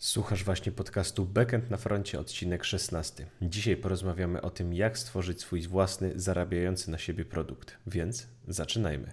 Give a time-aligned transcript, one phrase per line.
[0.00, 3.26] Słuchasz właśnie podcastu Backend na froncie, odcinek 16.
[3.42, 7.76] Dzisiaj porozmawiamy o tym, jak stworzyć swój własny, zarabiający na siebie produkt.
[7.86, 9.10] Więc zaczynajmy.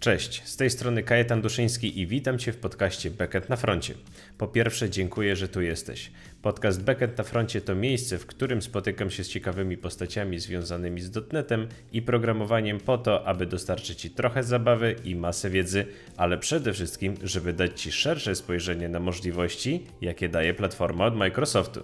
[0.00, 3.94] Cześć, z tej strony Kajetan Duszyński i witam Cię w podcaście Backend na froncie.
[4.38, 6.10] Po pierwsze, dziękuję, że tu jesteś.
[6.42, 11.10] Podcast Backend na froncie to miejsce, w którym spotykam się z ciekawymi postaciami związanymi z
[11.10, 16.72] dotnetem i programowaniem po to, aby dostarczyć Ci trochę zabawy i masę wiedzy, ale przede
[16.72, 21.80] wszystkim, żeby dać Ci szersze spojrzenie na możliwości, jakie daje platforma od Microsoftu.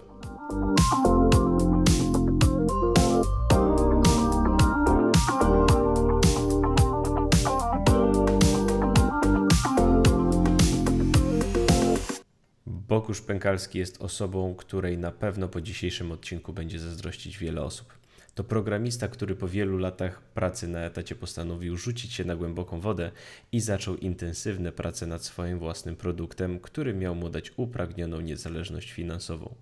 [13.17, 17.99] Bogusz Pękalski jest osobą, której na pewno po dzisiejszym odcinku będzie zazdrościć wiele osób.
[18.35, 23.11] To programista, który po wielu latach pracy na etacie postanowił rzucić się na głęboką wodę
[23.53, 29.55] i zaczął intensywne prace nad swoim własnym produktem, który miał mu dać upragnioną niezależność finansową.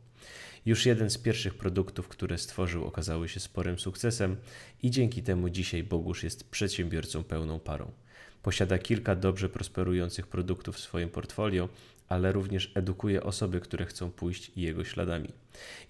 [0.67, 4.37] Już jeden z pierwszych produktów, które stworzył, okazały się sporym sukcesem
[4.83, 7.93] i dzięki temu dzisiaj Bogusz jest przedsiębiorcą pełną parą.
[8.45, 11.69] Posiada kilka dobrze prosperujących produktów w swoim portfolio,
[12.09, 15.29] ale również edukuje osoby, które chcą pójść jego śladami.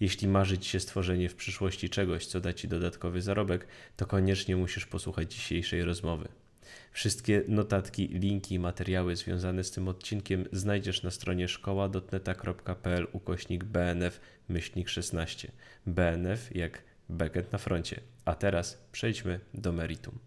[0.00, 4.86] Jeśli marzyć się stworzenie w przyszłości czegoś, co da ci dodatkowy zarobek, to koniecznie musisz
[4.86, 6.28] posłuchać dzisiejszej rozmowy.
[6.92, 14.20] Wszystkie notatki, linki i materiały związane z tym odcinkiem znajdziesz na stronie szkoła.dotneta.pl ukośnik BNF
[14.48, 15.52] myślnik 16.
[15.86, 18.00] BNF jak backend na froncie.
[18.24, 20.18] A teraz przejdźmy do meritum.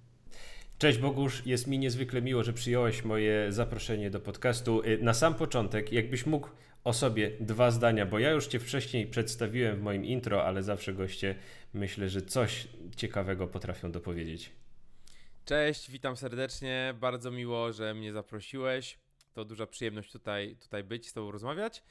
[0.78, 4.82] Cześć Bogusz, jest mi niezwykle miło, że przyjąłeś moje zaproszenie do podcastu.
[4.82, 6.50] Y, na sam początek, jakbyś mógł
[6.84, 10.94] o sobie dwa zdania, bo ja już Cię wcześniej przedstawiłem w moim intro, ale zawsze
[10.94, 11.36] goście
[11.74, 14.52] myślę, że coś ciekawego potrafią dopowiedzieć.
[15.46, 16.94] Cześć, witam serdecznie.
[17.00, 19.00] Bardzo miło, że mnie zaprosiłeś.
[19.34, 21.84] To duża przyjemność tutaj, tutaj być, z Tobą rozmawiać.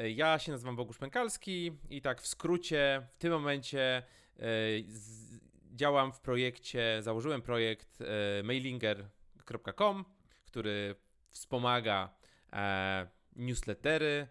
[0.00, 4.02] Y, ja się nazywam Bogusz Pękalski i tak w skrócie, w tym momencie
[4.36, 4.84] y,
[5.78, 10.04] działam w projekcie, założyłem projekt e, mailinger.com,
[10.44, 10.94] który
[11.30, 12.14] wspomaga
[12.52, 14.28] e, newslettery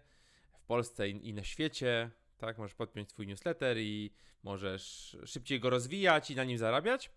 [0.52, 2.10] w Polsce i, na świecie.
[2.38, 7.10] Tak, możesz podpiąć swój newsletter i możesz szybciej go rozwijać i na nim zarabiać.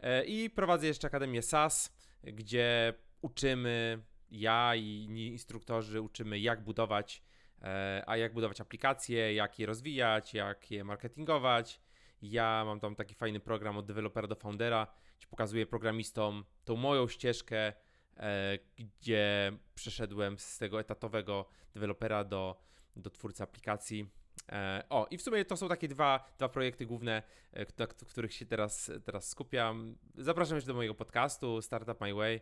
[0.00, 7.22] E, I prowadzę jeszcze Akademię SAS, gdzie uczymy, ja i instruktorzy uczymy, jak budować,
[8.06, 11.80] a jak budować aplikacje, jak je rozwijać, jak je marketingować,
[12.30, 14.86] ja mam tam taki fajny program od dewelopera do foundera,
[15.18, 17.72] gdzie pokazuję programistom tą moją ścieżkę,
[18.16, 22.60] e, gdzie przeszedłem z tego etatowego dewelopera do,
[22.96, 24.10] do twórcy aplikacji.
[24.52, 28.34] E, o, i w sumie to są takie dwa, dwa projekty główne, e, na których
[28.34, 29.96] się teraz, teraz skupiam.
[30.14, 32.40] Zapraszam jeszcze do mojego podcastu Startup My Way.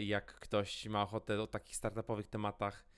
[0.00, 2.89] Jak ktoś ma ochotę o takich startupowych tematach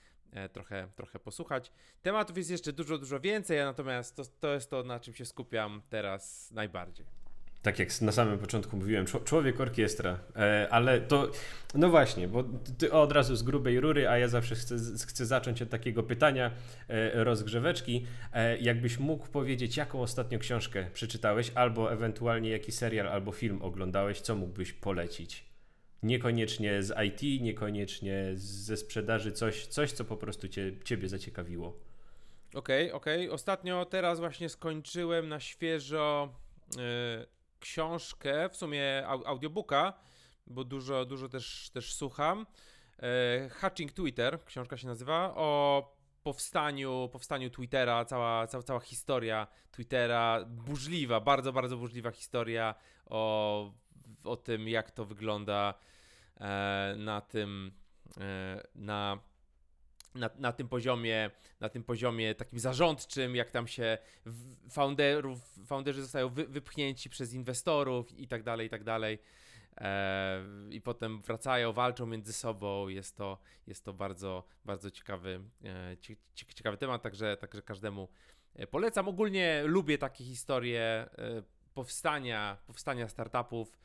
[0.52, 1.72] trochę, trochę posłuchać.
[2.02, 5.82] Tematów jest jeszcze dużo, dużo więcej, natomiast to, to jest to, na czym się skupiam
[5.90, 7.06] teraz najbardziej.
[7.62, 11.30] Tak jak na samym początku mówiłem, człowiek orkiestra, e, ale to,
[11.74, 12.44] no właśnie, bo
[12.78, 14.76] ty od razu z grubej rury, a ja zawsze chcę,
[15.06, 16.50] chcę zacząć od takiego pytania
[16.88, 18.06] e, rozgrzeweczki.
[18.60, 24.36] Jakbyś mógł powiedzieć, jaką ostatnio książkę przeczytałeś, albo ewentualnie jaki serial albo film oglądałeś, co
[24.36, 25.51] mógłbyś polecić?
[26.02, 30.48] Niekoniecznie z IT, niekoniecznie ze sprzedaży, coś, coś co po prostu
[30.84, 31.68] Ciebie zaciekawiło.
[32.54, 33.24] Okej, okay, okej.
[33.26, 33.34] Okay.
[33.34, 36.34] Ostatnio teraz właśnie skończyłem na świeżo
[36.76, 36.82] yy,
[37.60, 39.92] książkę, w sumie audiobooka,
[40.46, 42.46] bo dużo, dużo też, też słucham.
[43.02, 50.44] Yy, Hatching Twitter, książka się nazywa, o powstaniu, powstaniu Twittera, cała, cała, cała historia Twittera,
[50.46, 52.74] burzliwa, bardzo, bardzo burzliwa historia
[53.06, 53.72] o,
[54.24, 55.74] o tym, jak to wygląda
[56.96, 57.72] na tym,
[58.20, 59.18] e, na,
[60.14, 63.98] na, na, tym poziomie, na tym poziomie takim zarządczym, jak tam się
[64.70, 69.18] founderów, founderzy zostają wy, wypchnięci przez inwestorów i tak dalej, i tak dalej.
[69.76, 72.88] E, I potem wracają, walczą między sobą.
[72.88, 75.40] Jest to, jest to bardzo, bardzo ciekawy,
[76.34, 78.08] ciekawy temat, także, także każdemu
[78.70, 79.08] polecam.
[79.08, 81.08] Ogólnie lubię takie historie
[81.74, 83.78] powstania, powstania startupów.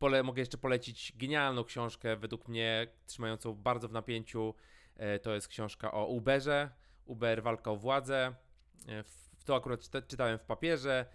[0.00, 4.54] Pole, mogę jeszcze polecić genialną książkę, według mnie trzymającą bardzo w napięciu.
[4.96, 6.70] E, to jest książka o Uberze.
[7.04, 8.34] Uber walka o władzę.
[8.88, 9.04] E,
[9.44, 11.06] to akurat czytałem w papierze.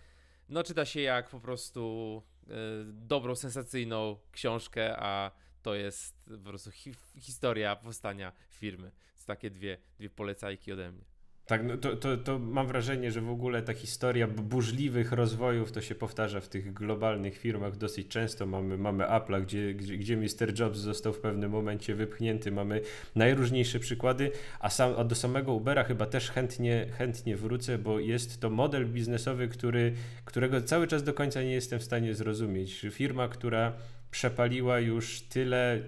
[0.49, 2.53] No, czyta się jak po prostu e,
[2.85, 8.91] dobrą, sensacyjną książkę, a to jest po prostu hi historia powstania firmy.
[9.19, 11.14] To takie dwie, dwie polecajki ode mnie.
[11.45, 15.81] Tak, no to, to, to mam wrażenie, że w ogóle ta historia burzliwych rozwojów to
[15.81, 18.45] się powtarza w tych globalnych firmach dosyć często.
[18.45, 20.59] Mamy, mamy Apple'a, gdzie, gdzie, gdzie Mr.
[20.59, 22.51] Jobs został w pewnym momencie wypchnięty.
[22.51, 22.81] Mamy
[23.15, 28.41] najróżniejsze przykłady, a, sam, a do samego Ubera chyba też chętnie, chętnie wrócę, bo jest
[28.41, 29.93] to model biznesowy, który,
[30.25, 32.85] którego cały czas do końca nie jestem w stanie zrozumieć.
[32.91, 33.73] Firma, która
[34.11, 35.81] przepaliła już tyle,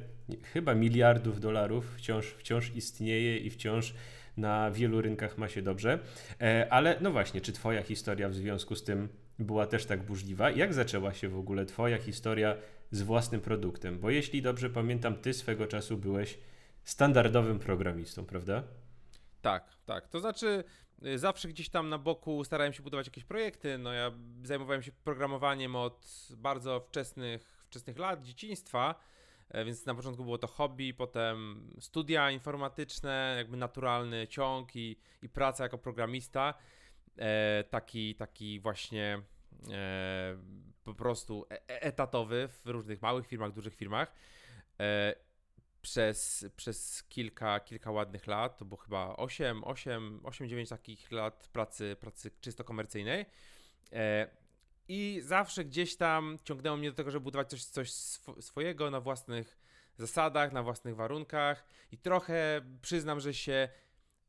[0.53, 3.93] chyba miliardów dolarów, wciąż, wciąż istnieje i wciąż
[4.37, 5.99] na wielu rynkach ma się dobrze.
[6.41, 10.51] E, ale no właśnie, czy Twoja historia w związku z tym była też tak burzliwa?
[10.51, 12.55] Jak zaczęła się w ogóle Twoja historia
[12.91, 13.99] z własnym produktem?
[13.99, 16.39] Bo jeśli dobrze pamiętam, Ty swego czasu byłeś
[16.83, 18.63] standardowym programistą, prawda?
[19.41, 20.07] Tak, tak.
[20.07, 20.63] To znaczy,
[21.05, 23.77] y, zawsze gdzieś tam na boku starałem się budować jakieś projekty.
[23.77, 24.11] No ja
[24.43, 28.95] zajmowałem się programowaniem od bardzo wczesnych, wczesnych lat, dzieciństwa.
[29.49, 35.29] E, więc na początku było to hobby, potem studia informatyczne, jakby naturalny ciąg i, i
[35.29, 36.53] praca jako programista.
[37.17, 39.21] E, taki, taki właśnie
[39.71, 40.37] e,
[40.83, 44.13] po prostu etatowy w różnych małych firmach, dużych firmach.
[45.81, 51.49] Przez, przez kilka, kilka ładnych lat, to było chyba 8, 8, 8 9 takich lat
[51.53, 53.25] pracy, pracy czysto komercyjnej.
[54.87, 59.01] I zawsze gdzieś tam ciągnęło mnie do tego, żeby budować coś, coś sw swojego na
[59.01, 59.57] własnych
[59.97, 61.65] zasadach, na własnych warunkach.
[61.91, 63.69] I trochę przyznam, że się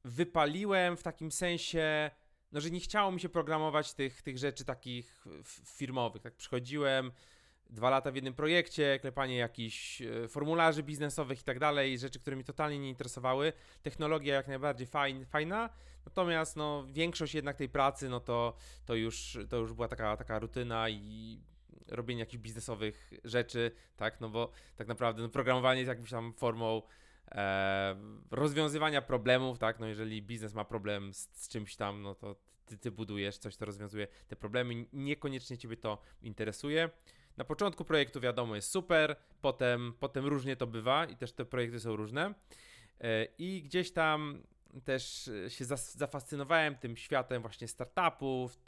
[0.05, 2.11] wypaliłem w takim sensie,
[2.53, 5.25] no, że nie chciało mi się programować tych, tych rzeczy takich
[5.65, 6.23] firmowych.
[6.23, 7.13] Tak przychodziłem,
[7.71, 12.37] dwa lata w jednym projekcie, klepanie jakichś e, formularzy biznesowych i tak dalej, rzeczy, które
[12.37, 13.53] mi totalnie nie interesowały.
[13.83, 15.71] Technologia jak najbardziej fajn, fajna,
[16.09, 18.55] natomiast no, większość jednak tej pracy, no to,
[18.87, 21.41] to, już, to już była taka, taka rutyna i
[21.89, 26.83] robienie jakichś biznesowych rzeczy, tak, no bo tak naprawdę no, programowanie jest jakąś tam formą
[27.31, 27.97] e,
[28.31, 32.79] rozwiązywania problemów, tak, no jeżeli biznes ma problem z, z czymś tam, no to ty,
[32.79, 36.91] ty budujesz coś, to rozwiązuje te problemy, niekoniecznie ciebie to interesuje.
[37.37, 41.81] Na początku projektu wiadomo jest super, potem, potem różnie to bywa i też te projekty
[41.81, 42.35] są różne.
[43.01, 44.43] E, I gdzieś tam
[44.85, 48.59] też się zafascynowałem tym światem właśnie startupów,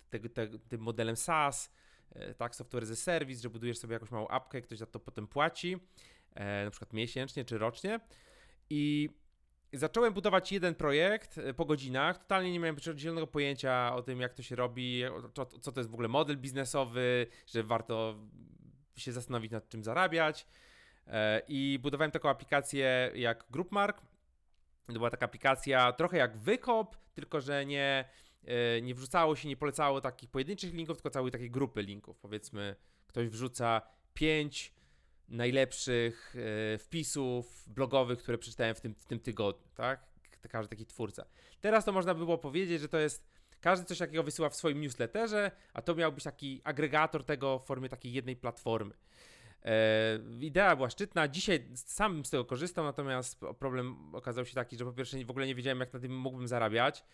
[0.69, 1.73] tym modelem SaaS,
[2.13, 5.01] e, tak, software as a service, że budujesz sobie jakąś małą apkę, ktoś za to
[5.01, 5.77] potem płaci,
[6.35, 8.01] e, na przykład miesięcznie czy rocznie.
[8.71, 9.11] I
[9.73, 12.19] zacząłem budować jeden projekt po godzinach.
[12.19, 15.03] Totalnie nie miałem zielonego pojęcia o tym, jak to się robi,
[15.61, 18.15] co to jest w ogóle model biznesowy, że warto
[18.97, 20.47] się zastanowić nad czym zarabiać.
[21.07, 24.03] E, I budowałem taką aplikację jak GroupMark.
[24.95, 28.05] To była taka aplikacja trochę jak Wykop, tylko że nie,
[28.45, 32.19] e, nie wrzucało się, nie polecało takich pojedynczych linków, tylko całej takiej grupy linków.
[32.19, 32.77] Powiedzmy,
[33.07, 33.83] ktoś wrzuca
[34.15, 34.75] pięć
[35.29, 36.35] najlepszych
[36.75, 40.11] e, wpisów blogowych, które przeczytałem w tym, w tym tygodniu, tak?
[40.49, 41.27] Każdy taki twórca.
[41.61, 43.29] Teraz to można by było powiedzieć, że to jest
[43.61, 47.67] każdy coś takiego wysyła w swoim newsletterze, a to miał być taki agregator tego w
[47.67, 48.95] formie takiej jednej platformy.
[49.65, 51.29] E, idea była szczytna.
[51.29, 55.47] Dzisiaj sam z tego korzystam, natomiast problem okazał się taki, że po pierwsze w ogóle
[55.47, 57.05] nie wiedziałem, jak na tym mógłbym zarabiać.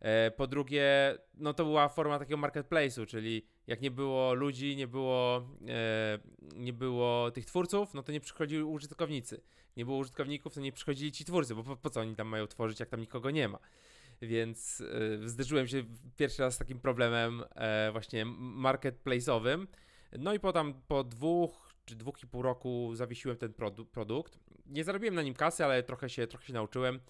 [0.00, 4.86] E, po drugie, no to była forma takiego marketplace'u, czyli jak nie było ludzi, nie
[4.86, 6.18] było, e,
[6.54, 9.40] nie było tych twórców, no to nie przychodzili użytkownicy.
[9.76, 12.46] Nie było użytkowników, to nie przychodzili ci twórcy, bo po, po co oni tam mają
[12.46, 13.58] tworzyć, jak tam nikogo nie ma
[14.22, 14.82] więc
[15.24, 15.84] zderzyłem się
[16.16, 17.44] pierwszy raz z takim problemem
[17.92, 18.26] właśnie
[18.56, 19.66] marketplace'owym.
[20.18, 24.38] No i potem po dwóch czy dwóch i pół roku zawiesiłem ten produ produkt.
[24.66, 27.00] Nie zarobiłem na nim kasy, ale trochę się, trochę się nauczyłem,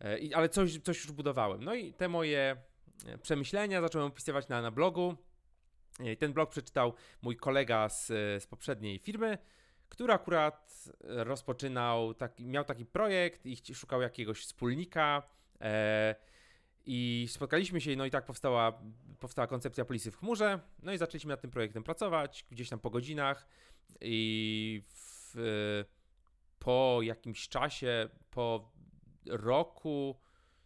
[0.00, 1.64] e, ale coś, coś już budowałem.
[1.64, 2.56] No i te moje
[3.06, 5.16] e, przemyślenia zacząłem opisywać na, na blogu.
[6.18, 8.06] Ten blog przeczytał mój kolega z,
[8.42, 9.38] z poprzedniej firmy,
[9.88, 15.22] który akurat rozpoczynał, miał taki projekt i szukał jakiegoś wspólnika.
[15.60, 16.14] E,
[16.86, 18.82] i spotkaliśmy się, no i tak powstała,
[19.18, 20.60] powstała koncepcja polisy w chmurze.
[20.82, 23.46] No i zaczęliśmy nad tym projektem pracować, gdzieś tam po godzinach.
[24.00, 25.84] I w,
[26.58, 28.72] po jakimś czasie, po
[29.26, 30.20] roku,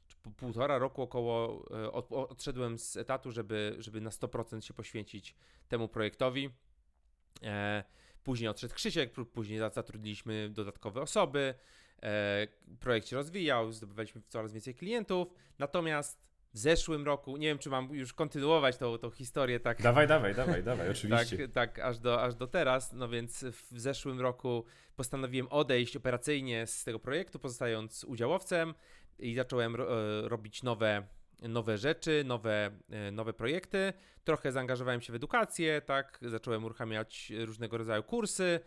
[0.07, 4.75] czy po półtora roku około, e, od, odszedłem z etatu, żeby, żeby na 100% się
[4.75, 5.35] poświęcić
[5.69, 6.51] temu projektowi.
[7.43, 7.85] E,
[8.25, 11.55] później odszedł Krzysiek, później zatrudniliśmy dodatkowe osoby.
[12.03, 12.47] E,
[12.81, 17.95] projekt się rozwijał, zdobywaliśmy coraz więcej klientów, natomiast w zeszłym roku, nie wiem czy mam
[17.95, 19.83] już kontynuować tą, tą historię tak.
[19.83, 21.49] Dawaj, dawaj, dawaj, dawaj, oczywiście.
[21.49, 22.93] tak, tak aż, do, aż do teraz.
[22.93, 24.65] No więc w zeszłym roku
[24.97, 28.75] postanowiłem odejść operacyjnie z tego projektu, pozostając udziałowcem
[29.19, 31.07] i zacząłem ro, e, robić nowe,
[31.43, 33.93] nowe rzeczy, nowe, e, nowe projekty.
[34.25, 38.61] Trochę zaangażowałem się w edukację, tak, zacząłem uruchamiać różnego rodzaju kursy,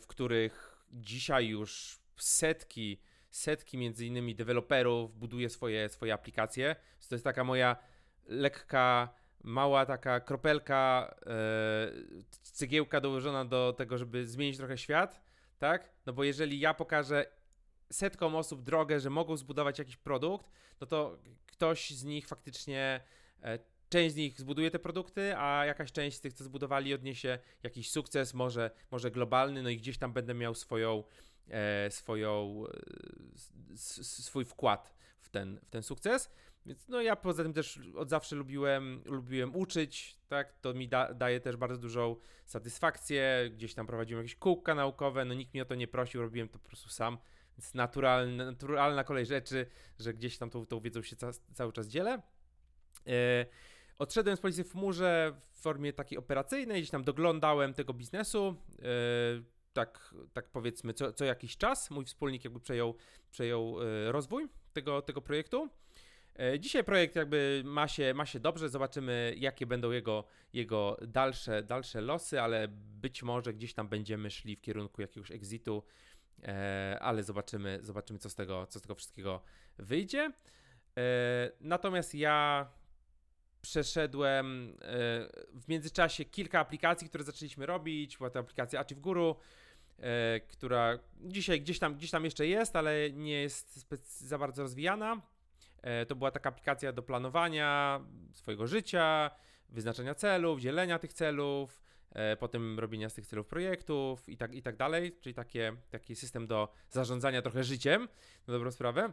[0.00, 3.00] w których dzisiaj już setki,
[3.38, 6.76] setki między innymi deweloperów buduje swoje, swoje aplikacje.
[7.08, 7.76] To jest taka moja
[8.26, 9.14] lekka,
[9.44, 11.92] mała taka kropelka, e,
[12.42, 15.20] cegiełka dołożona do tego, żeby zmienić trochę świat,
[15.58, 15.90] tak?
[16.06, 17.26] No bo jeżeli ja pokażę
[17.92, 23.00] setkom osób drogę, że mogą zbudować jakiś produkt, no to ktoś z nich faktycznie
[23.42, 27.38] e, część z nich zbuduje te produkty, a jakaś część z tych, co zbudowali, odniesie
[27.62, 31.04] jakiś sukces, może, może globalny, no i gdzieś tam będę miał swoją,
[31.90, 36.30] swoją, e, swój wkład w ten, w ten sukces.
[36.66, 41.14] Więc no ja poza tym też od zawsze lubiłem, lubiłem uczyć, tak, to mi da,
[41.14, 45.66] daje też bardzo dużą satysfakcję, gdzieś tam prowadziłem jakieś kółka naukowe, no nikt mnie o
[45.66, 47.18] to nie prosił, robiłem to po prostu sam,
[47.58, 49.66] więc naturalna, naturalna kolej rzeczy,
[49.98, 52.22] że gdzieś tam tą, tą wiedzą się ca, cały czas dzielę.
[53.06, 53.46] E,
[53.98, 58.56] Odszedłem z policji w chmurze w formie takiej operacyjnej, gdzieś tam doglądałem tego biznesu.
[58.78, 59.44] Yy,
[59.78, 62.94] tak, tak powiedzmy, co, co jakiś czas mój wspólnik jakby przejął,
[63.30, 65.68] przejął yy, rozwój tego, tego projektu.
[66.38, 71.62] Yy, dzisiaj projekt jakby ma się, ma się dobrze, zobaczymy jakie będą jego, jego dalsze,
[71.62, 72.68] dalsze losy, ale
[73.00, 75.82] być może gdzieś tam będziemy szli w kierunku jakiegoś exitu,
[77.00, 79.42] ale zobaczymy, zobaczymy co z tego, co z tego wszystkiego
[79.78, 80.32] wyjdzie.
[81.60, 82.68] Natomiast ja
[83.60, 84.98] przeszedłem e,
[85.54, 88.18] w międzyczasie kilka aplikacji, które zaczęliśmy robić.
[88.18, 89.36] Była to aplikacja Achieve Guru, e,
[90.48, 95.22] która dzisiaj gdzieś tam, gdzieś tam jeszcze jest, ale nie jest za bardzo rozwijana.
[95.82, 98.00] E, to była taka aplikacja do planowania
[98.34, 99.30] swojego życia,
[99.68, 101.82] wyznaczenia celów, dzielenia tych celów,
[102.38, 106.46] potem robienia z tych celów projektów i tak, i tak dalej, czyli takie, taki system
[106.46, 108.08] do zarządzania trochę życiem,
[108.46, 109.12] na dobrą sprawę.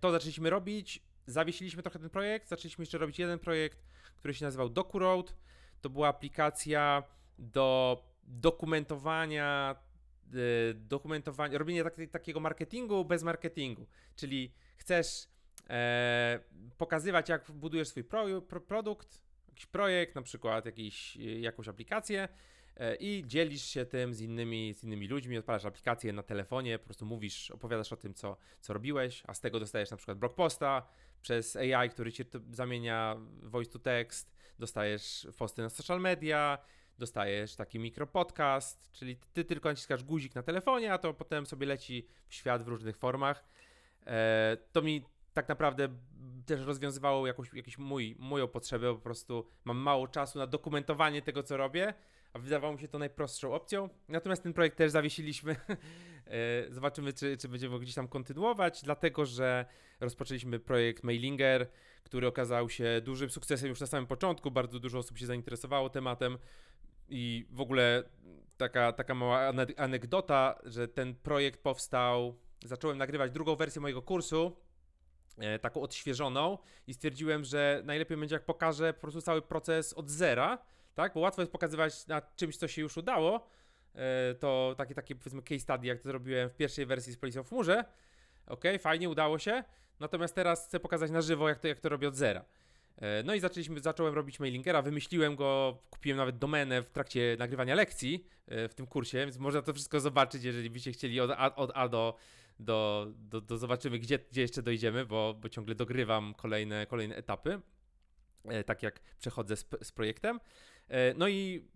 [0.00, 3.82] To zaczęliśmy robić zawiesiliśmy trochę ten projekt, zaczęliśmy jeszcze robić jeden projekt,
[4.16, 5.36] który się nazywał DocuRoad.
[5.80, 7.02] To była aplikacja
[7.38, 7.96] do
[8.30, 9.76] dokumentowania,
[10.34, 15.28] y, dokumentowania, robienia tak, takiego marketingu bez marketingu, czyli chcesz
[15.70, 16.40] e,
[16.78, 22.28] pokazywać, jak budujesz swój pro, pro, produkt, jakiś projekt, na przykład jakiś, jakąś aplikację,
[22.80, 26.84] E, i dzielisz się tym z innymi, z innymi ludźmi, odpalasz aplikację na telefonie, po
[26.84, 30.34] prostu mówisz, opowiadasz o tym, co, co robiłeś, a z tego dostajesz na przykład blog
[30.34, 30.86] posta
[31.22, 36.58] przez AI, który ci zamienia voice to text, dostajesz posty na social media,
[37.00, 42.06] dostajesz taki mikropodcast, czyli ty tylko naciskasz guzik na telefonie, a to potem sobie leci
[42.28, 43.44] w świat w różnych formach.
[44.06, 45.04] E, to mi
[45.34, 45.88] tak naprawdę
[46.46, 51.42] też rozwiązywało jakąś, jakiś mój, moją potrzebę, po prostu mam mało czasu na dokumentowanie tego,
[51.42, 51.94] co robię,
[52.32, 53.88] a wydawało mi się to najprostszą opcją.
[54.08, 55.56] Natomiast ten projekt też zawiesiliśmy.
[56.26, 59.64] E, zobaczymy, czy, czy będziemy gdzieś tam kontynuować, dlatego że
[60.00, 61.68] rozpoczęliśmy projekt Mailinger,
[62.02, 64.50] który okazał się dużym sukcesem już na samym początku.
[64.50, 66.38] Bardzo dużo osób się zainteresowało tematem
[67.10, 68.02] i w ogóle
[68.56, 72.34] taka, taka mała anegdota, że ten projekt powstał.
[72.64, 74.56] Zacząłem nagrywać drugą wersję mojego kursu,
[75.38, 80.10] e, taką odświeżoną, i stwierdziłem, że najlepiej będzie, jak pokażę po prostu cały proces od
[80.10, 80.58] zera
[80.94, 81.14] tak?
[81.14, 83.46] Bo łatwo jest pokazywać na czymś, co się już udało.
[83.94, 87.40] E, to takie, takie powiedzmy case study, jak to zrobiłem w pierwszej wersji z Police
[87.40, 87.84] of Murze.
[88.46, 89.64] Ok, fajnie, udało się.
[90.00, 92.44] Natomiast teraz chcę pokazać na żywo, jak to, jak to robię od zera.
[93.00, 97.74] E, no i zaczęliśmy, zacząłem robić mailingera, wymyśliłem go, kupiłem nawet domenę w trakcie nagrywania
[97.74, 101.54] lekcji e, w tym kursie, więc można to wszystko zobaczyć, jeżeli byście chcieli od A,
[101.54, 102.16] od A do,
[102.58, 107.60] do, do, do zobaczymy, gdzie, gdzie jeszcze dojdziemy, bo, bo ciągle dogrywam kolejne, kolejne etapy,
[108.66, 110.40] tak jak przechodzę z, z projektem.
[110.88, 111.68] E, no i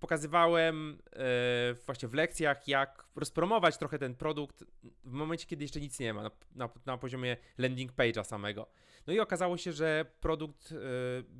[0.00, 4.64] pokazywałem e, właśnie w lekcjach, jak rozpromować trochę ten produkt
[5.04, 8.66] w momencie, kiedy jeszcze nic nie ma, na, na, na poziomie landing page'a samego.
[9.06, 10.76] No i okazało się, że produkt e,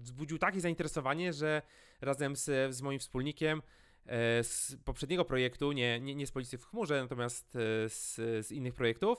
[0.03, 1.63] wzbudził takie zainteresowanie, że
[2.01, 3.63] razem z, z moim wspólnikiem
[4.43, 7.53] z poprzedniego projektu, nie, nie, nie z Policji w chmurze, natomiast
[7.87, 8.15] z,
[8.47, 9.19] z innych projektów,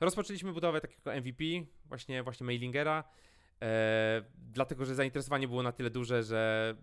[0.00, 1.44] rozpoczęliśmy budowę takiego MVP,
[1.86, 3.04] właśnie, właśnie mailingera,
[4.34, 6.74] dlatego że zainteresowanie było na tyle duże, że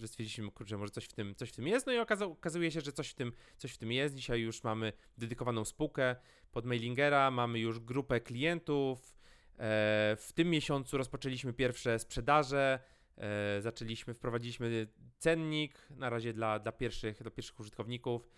[0.00, 2.80] że stwierdziliśmy, kurczę, może coś w tym, coś w tym jest, no i okazuje się,
[2.80, 4.14] że coś w, tym, coś w tym jest.
[4.14, 6.16] Dzisiaj już mamy dedykowaną spółkę
[6.52, 9.16] pod mailingera, mamy już grupę klientów.
[9.58, 12.78] E, w tym miesiącu rozpoczęliśmy pierwsze sprzedaże,
[13.16, 14.86] e, zaczęliśmy, wprowadziliśmy
[15.18, 18.28] cennik na razie dla, dla, pierwszych, dla pierwszych użytkowników.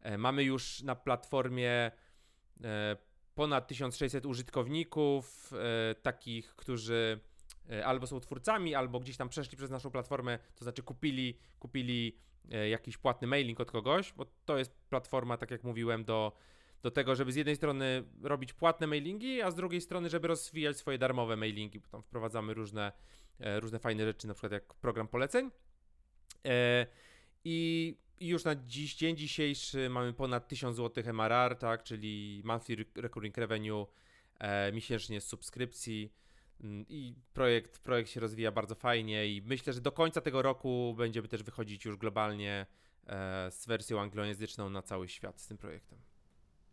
[0.00, 1.90] E, mamy już na platformie
[3.34, 5.52] ponad 1600 użytkowników,
[6.02, 7.20] takich, którzy
[7.84, 12.18] albo są twórcami, albo gdzieś tam przeszli przez naszą platformę, to znaczy kupili, kupili
[12.52, 16.32] e, jakiś płatny mailing od kogoś, bo to jest platforma, tak jak mówiłem, do,
[16.82, 20.76] do tego, żeby z jednej strony robić płatne mailingi, a z drugiej strony, żeby rozwijać
[20.76, 22.92] swoje darmowe mailingi, bo tam wprowadzamy różne,
[23.40, 25.50] e, różne fajne rzeczy, na przykład jak program poleceń.
[27.44, 33.36] I już na dziś, dzień dzisiejszy mamy ponad 1000 zł MRR, tak, czyli monthly recurring
[33.36, 33.86] revenue
[34.38, 36.12] e, miesięcznie z subskrypcji.
[36.60, 40.94] Mm, I projekt, projekt się rozwija bardzo fajnie i myślę, że do końca tego roku
[40.98, 42.66] będziemy też wychodzić już globalnie
[43.06, 45.98] e, z wersją anglojęzyczną na cały świat z tym projektem.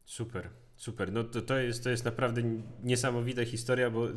[0.06, 1.12] Super, super.
[1.12, 2.42] No to, to, jest, to jest naprawdę
[2.84, 4.08] niesamowita historia, bo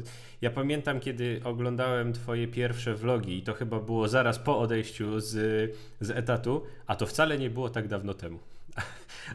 [0.40, 5.30] ja pamiętam, kiedy oglądałem Twoje pierwsze vlogi, i to chyba było zaraz po odejściu z,
[6.00, 8.38] z etatu, a to wcale nie było tak dawno temu.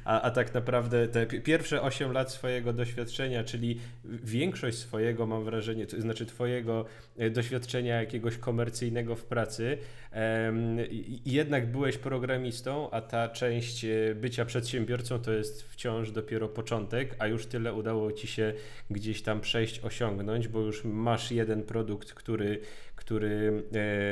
[0.05, 5.87] A, a tak naprawdę te pierwsze 8 lat swojego doświadczenia, czyli większość swojego, mam wrażenie,
[5.87, 6.85] to znaczy Twojego
[7.17, 9.77] e, doświadczenia jakiegoś komercyjnego w pracy,
[10.15, 10.77] um,
[11.25, 17.27] jednak byłeś programistą, a ta część e, bycia przedsiębiorcą to jest wciąż dopiero początek, a
[17.27, 18.53] już tyle udało Ci się
[18.89, 22.59] gdzieś tam przejść, osiągnąć, bo już masz jeden produkt, który
[23.05, 23.63] który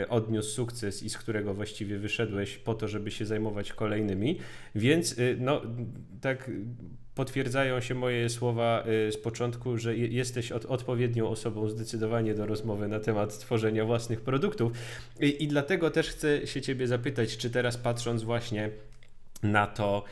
[0.01, 4.39] e, odniósł sukces i z którego właściwie wyszedłeś po to, żeby się zajmować kolejnymi.
[4.75, 5.62] Więc e, no,
[6.21, 6.51] tak
[7.15, 12.88] potwierdzają się moje słowa e, z początku, że jesteś od, odpowiednią osobą zdecydowanie do rozmowy
[12.88, 14.71] na temat tworzenia własnych produktów.
[15.19, 18.69] I, I dlatego też chcę się Ciebie zapytać, czy teraz patrząc właśnie
[19.43, 20.03] na to,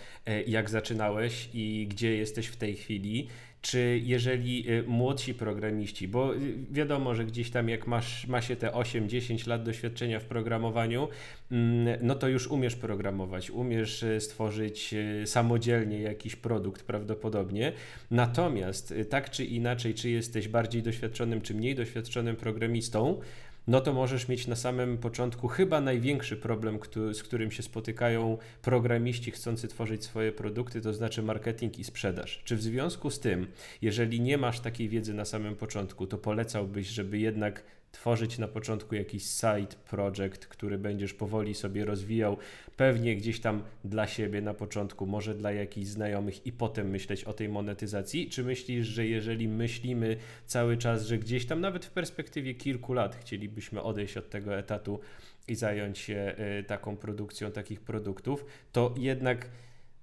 [0.48, 3.28] jak zaczynałeś i gdzie jesteś w tej chwili,
[3.62, 6.40] czy jeżeli y, młodsi programiści, bo y,
[6.72, 11.08] wiadomo, że gdzieś tam jak masz, ma się te 8-10 lat doświadczenia w programowaniu,
[11.52, 17.74] mm, no to już umiesz programować, umiesz y, stworzyć samodzielnie jakiś produkt prawdopodobnie.
[18.12, 23.20] Natomiast tak czy inaczej, czy jesteś bardziej doświadczonym, czy mniej doświadczonym programistą,
[23.68, 26.80] no to możesz mieć na samym początku chyba największy problem,
[27.14, 32.42] z którym się spotykają programiści chcący tworzyć swoje produkty, to znaczy marketing i sprzedaż.
[32.46, 33.48] Czy w związku z tym,
[33.82, 38.96] jeżeli nie masz takiej wiedzy na samym początku, to polecałbyś, żeby jednak tworzyć na początku
[38.96, 42.38] jakiś side project, który będziesz powoli sobie rozwijał,
[42.78, 47.34] pewnie gdzieś tam dla siebie na początku, może dla jakichś znajomych i potem myśleć o
[47.34, 48.30] tej monetyzacji?
[48.30, 53.16] Czy myślisz, że jeżeli myślimy cały czas, że gdzieś tam nawet w perspektywie kilku lat
[53.16, 55.00] chcielibyśmy odejść od tego etatu
[55.48, 59.50] i zająć się y, taką produkcją takich produktów, to jednak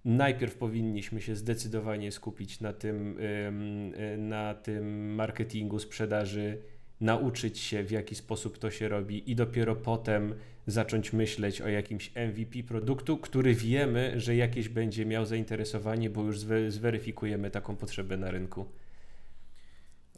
[0.04, 6.58] najpierw powinniśmy się zdecydowanie skupić na tym, y, na tym marketingu, sprzedaży,
[7.00, 10.34] nauczyć się, w jaki sposób to się robi, i dopiero potem
[10.66, 16.38] zacząć myśleć o jakimś MVP produktu, który wiemy, że jakieś będzie miał zainteresowanie, bo już
[16.68, 18.66] zweryfikujemy taką potrzebę na rynku.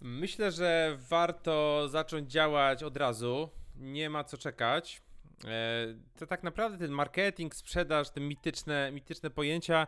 [0.01, 3.49] Myślę, że warto zacząć działać od razu.
[3.77, 5.03] Nie ma co czekać.
[5.45, 5.87] E,
[6.19, 9.87] to tak naprawdę ten marketing, sprzedaż, te mityczne, mityczne pojęcia.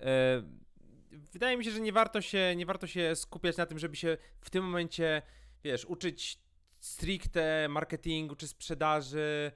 [0.00, 0.42] E,
[1.32, 4.16] wydaje mi się, że nie warto się, nie warto się skupiać na tym, żeby się
[4.40, 5.22] w tym momencie
[5.64, 6.38] wiesz, uczyć
[6.78, 9.52] stricte marketingu czy sprzedaży,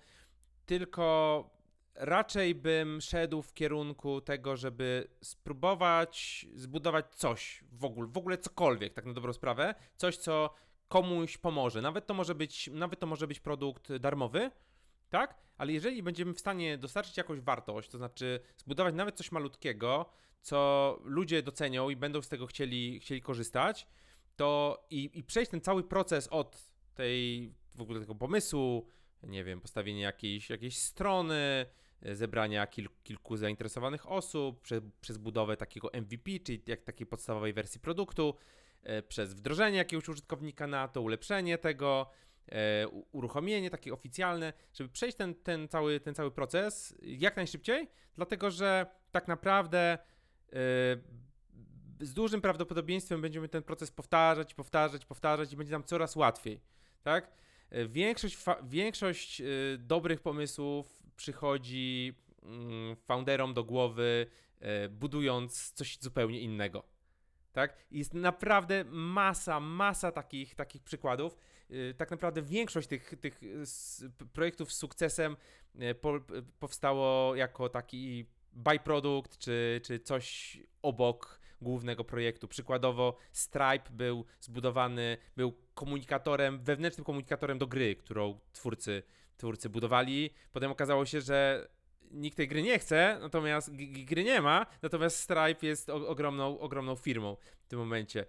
[0.67, 1.51] tylko
[1.95, 8.95] raczej bym szedł w kierunku tego, żeby spróbować zbudować coś w ogóle, w ogóle cokolwiek,
[8.95, 10.55] tak na dobrą sprawę, coś, co
[10.89, 11.83] komuś pomoże.
[11.83, 14.51] Nawet to może być, nawet to może być produkt darmowy,
[15.11, 15.35] tak?
[15.59, 20.99] Ale jeżeli będziemy w stanie dostarczyć jakąś wartość, to znaczy zbudować nawet coś malutkiego, co
[21.05, 23.87] ludzie docenią i będą z tego chcieli, chcieli korzystać,
[24.39, 28.87] to i, i przejść ten cały proces od tej w ogóle tego pomysłu,
[29.23, 31.67] nie wiem, postawienia jakiejś, jakiejś strony,
[32.03, 37.53] e, zebrania kil, kilku zainteresowanych osób, prze, przez budowę takiego MVP, czyli jak takiej podstawowej
[37.53, 38.35] wersji produktu,
[38.83, 42.11] e, przez wdrożenie jakiegoś użytkownika na to, ulepszenie tego,
[42.53, 48.51] e, uruchomienie takie oficjalne, żeby przejść ten, ten, cały, ten cały proces jak najszybciej, dlatego
[48.51, 49.99] że tak naprawdę
[52.01, 56.61] z dużym prawdopodobieństwem będziemy ten proces powtarzać, powtarzać, powtarzać i będzie nam coraz łatwiej,
[57.03, 57.31] tak?
[57.71, 59.45] E, większość, większość e,
[59.79, 64.27] dobrych pomysłów przychodzi mm, founderom do głowy,
[64.61, 66.83] e, budując coś zupełnie innego.
[67.53, 67.77] Tak?
[67.91, 71.37] Jest naprawdę masa, masa takich, takich przykładów.
[71.97, 73.41] Tak naprawdę większość tych, tych
[74.33, 75.37] projektów z sukcesem
[76.59, 82.49] powstało jako taki byproduct, czy, czy coś obok głównego projektu.
[82.49, 89.03] Przykładowo Stripe był zbudowany, był komunikatorem, wewnętrznym komunikatorem do gry, którą twórcy,
[89.37, 90.31] twórcy budowali.
[90.53, 91.69] Potem okazało się, że
[92.11, 93.71] nikt tej gry nie chce, natomiast
[94.05, 98.27] gry nie ma, natomiast Stripe jest ogromną, ogromną firmą w tym momencie.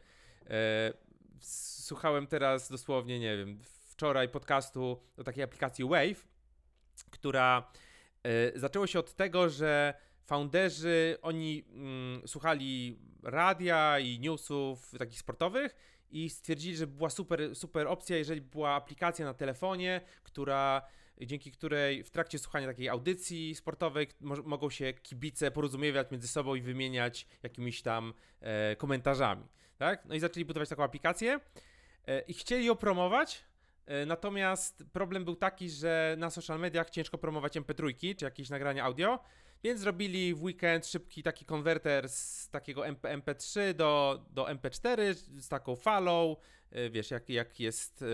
[0.50, 0.94] E,
[1.40, 6.28] słuchałem teraz dosłownie, nie wiem, wczoraj podcastu o takiej aplikacji Wave,
[7.10, 7.72] która
[8.24, 9.94] e, zaczęło się od tego, że
[10.30, 15.76] founderzy, oni mm, słuchali radia i newsów takich sportowych
[16.12, 20.82] i stwierdzili, że była super, super opcja, jeżeli była aplikacja na telefonie, która
[21.22, 26.56] dzięki której w trakcie słuchania takiej audycji sportowej mo- mogą się kibice porozumiewać między sobą
[26.56, 29.44] i wymieniać jakimiś tam e, komentarzami.
[29.78, 30.06] Tak?
[30.06, 31.40] No i zaczęli budować taką aplikację
[32.08, 33.44] e, i chcieli ją promować,
[33.86, 38.84] e, natomiast problem był taki, że na social mediach ciężko promować MP3 czy jakieś nagrania
[38.84, 39.20] audio,
[39.64, 45.48] więc zrobili w weekend szybki taki konwerter z takiego MP, MP3 do, do MP4 z
[45.48, 46.36] taką falą,
[46.72, 48.06] e, wiesz, jak, jak jest, e,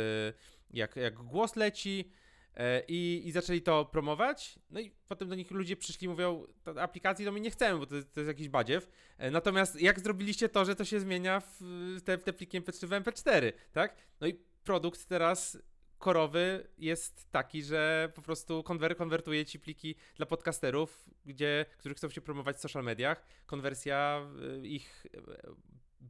[0.71, 2.11] jak, jak głos leci.
[2.55, 4.59] E, I, I zaczęli to promować.
[4.69, 7.85] No i potem do nich ludzie przyszli, mówią, "To aplikacji to my nie chcemy, bo
[7.85, 8.89] to, to jest jakiś badziew.
[9.31, 11.61] Natomiast jak zrobiliście to, że to się zmienia w
[12.05, 13.95] te, w te pliki MP3 w MP4, tak?
[14.21, 15.57] No i produkt teraz
[16.05, 22.09] korowy jest taki, że po prostu konwer konwertuje ci pliki dla podcasterów, gdzie, którzy chcą
[22.09, 23.25] się promować w social mediach.
[23.45, 24.27] Konwersja
[24.63, 25.21] y, ich y,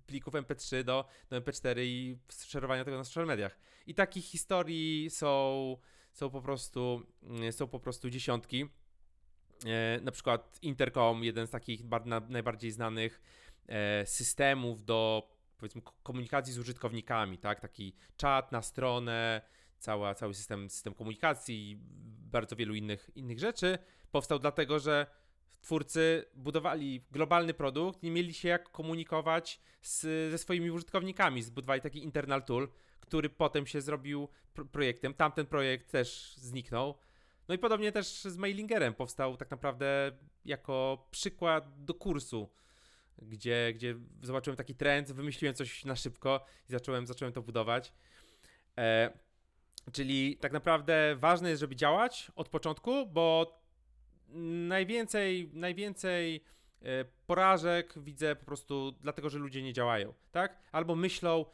[0.07, 3.57] plików MP3 do, do MP4 i szerowania tego na social mediach.
[3.87, 5.77] I takich historii są,
[6.11, 7.01] są, po, prostu,
[7.47, 8.65] y, są po prostu dziesiątki.
[9.65, 13.21] E, na przykład Intercom, jeden z takich bar- na, najbardziej znanych
[13.67, 17.59] e, systemów do powiedzmy ko- komunikacji z użytkownikami, tak?
[17.59, 19.41] Taki czat na stronę,
[19.79, 21.77] cała, cały system, system komunikacji i
[22.31, 23.77] bardzo wielu innych, innych rzeczy
[24.11, 25.07] powstał dlatego, że
[25.61, 31.41] twórcy budowali globalny produkt, nie mieli się jak komunikować z, ze swoimi użytkownikami.
[31.41, 35.13] Zbudowali taki internal tool, który potem się zrobił pro- projektem.
[35.13, 36.97] Tamten projekt też zniknął.
[37.47, 40.11] No i podobnie też z Mailingerem powstał tak naprawdę
[40.45, 42.49] jako przykład do kursu,
[43.17, 47.93] gdzie, gdzie zobaczyłem taki trend, wymyśliłem coś na szybko i zacząłem, zacząłem to budować.
[48.77, 49.17] E,
[49.91, 53.59] czyli tak naprawdę ważne jest, żeby działać od początku, bo
[54.67, 56.43] najwięcej, najwięcej
[56.81, 60.59] e, porażek widzę po prostu dlatego, że ludzie nie działają, tak?
[60.71, 61.45] Albo myślą,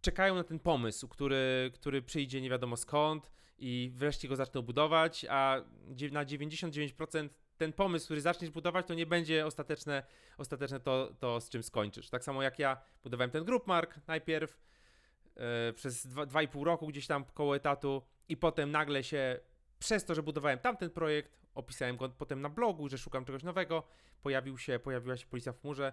[0.00, 5.26] czekają na ten pomysł, który, który przyjdzie nie wiadomo skąd i wreszcie go zaczną budować,
[5.28, 5.62] a
[6.12, 10.02] na 99% ten pomysł, który zaczniesz budować, to nie będzie ostateczne,
[10.38, 12.10] ostateczne to, to, z czym skończysz.
[12.10, 14.58] Tak samo jak ja budowałem ten Groupmark najpierw
[15.36, 19.40] e, przez dwa- 2,5 roku gdzieś tam koło etatu i potem nagle się,
[19.78, 23.82] przez to, że budowałem tamten projekt, opisałem go potem na blogu, że szukam czegoś nowego,
[24.22, 25.92] pojawił się, pojawiła się Policja w chmurze,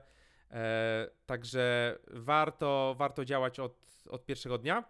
[0.52, 4.84] e, także warto, warto działać od, od pierwszego dnia.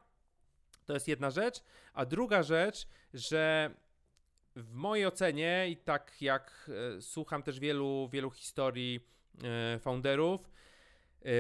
[0.86, 1.64] To jest jedna rzecz.
[1.94, 3.72] A druga rzecz, że
[4.56, 9.08] w mojej ocenie i tak jak e, słucham też wielu, wielu historii
[9.80, 10.51] founderów,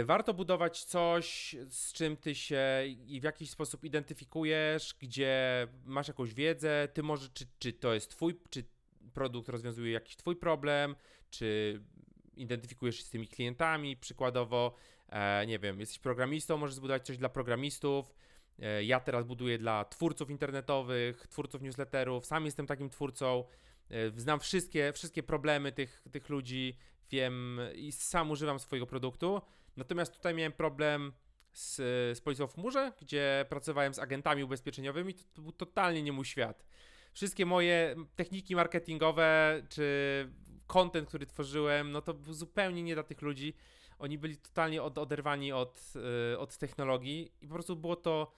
[0.03, 2.83] warto budować coś, z czym ty się
[3.19, 8.39] w jakiś sposób identyfikujesz, gdzie masz jakąś wiedzę, ty może, czy, czy to jest twój,
[8.49, 8.63] czy
[9.13, 10.95] produkt rozwiązuje jakiś twój problem,
[11.29, 11.79] czy
[12.35, 14.75] identyfikujesz się z tymi klientami, przykładowo,
[15.09, 18.13] e, nie wiem, jesteś programistą, możesz zbudować coś dla programistów,
[18.61, 23.43] E, Ja teraz buduję dla twórców internetowych, twórców newsletterów, sam jestem takim twórcą,
[23.89, 26.77] e, znam wszystkie, wszystkie problemy tych, tych ludzi,
[27.11, 29.41] wiem i sam używam swojego produktu.
[29.77, 31.13] Natomiast tutaj miałem problem
[31.53, 31.75] z,
[32.17, 36.25] z policją w chmurze, gdzie pracowałem z agentami ubezpieczeniowymi, to, to był totalnie nie mój
[36.25, 36.65] świat.
[37.13, 40.29] Wszystkie moje techniki marketingowe czy
[40.67, 43.53] content, który tworzyłem, no to był zupełnie nie dla tych ludzi.
[43.99, 45.93] Oni byli totalnie od, oderwani od,
[46.33, 48.31] y, od technologii i po prostu było to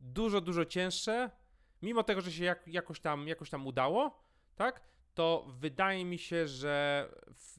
[0.00, 1.30] dużo, dużo cięższe,
[1.82, 4.22] mimo tego, że się jak, jakoś, tam, jakoś tam udało,
[4.56, 4.80] tak?
[5.14, 7.08] To wydaje mi się, że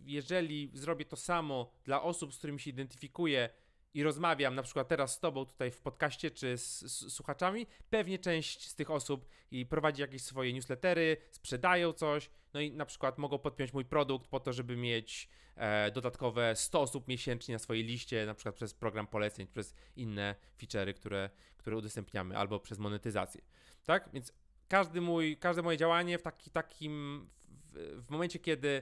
[0.05, 3.49] jeżeli zrobię to samo dla osób, z którymi się identyfikuję
[3.93, 8.19] i rozmawiam, na przykład teraz z Tobą tutaj w podcaście czy z, z słuchaczami, pewnie
[8.19, 13.17] część z tych osób i prowadzi jakieś swoje newslettery, sprzedają coś, no i na przykład
[13.17, 17.83] mogą podpiąć mój produkt po to, żeby mieć e, dodatkowe 100 osób miesięcznie na swojej
[17.83, 23.41] liście, na przykład przez program poleceń, przez inne feature'y, które, które udostępniamy, albo przez monetyzację.
[23.85, 24.09] Tak?
[24.13, 24.33] Więc
[24.67, 27.27] każdy mój, każde moje działanie w taki, takim,
[27.71, 28.81] w, momencie, kiedy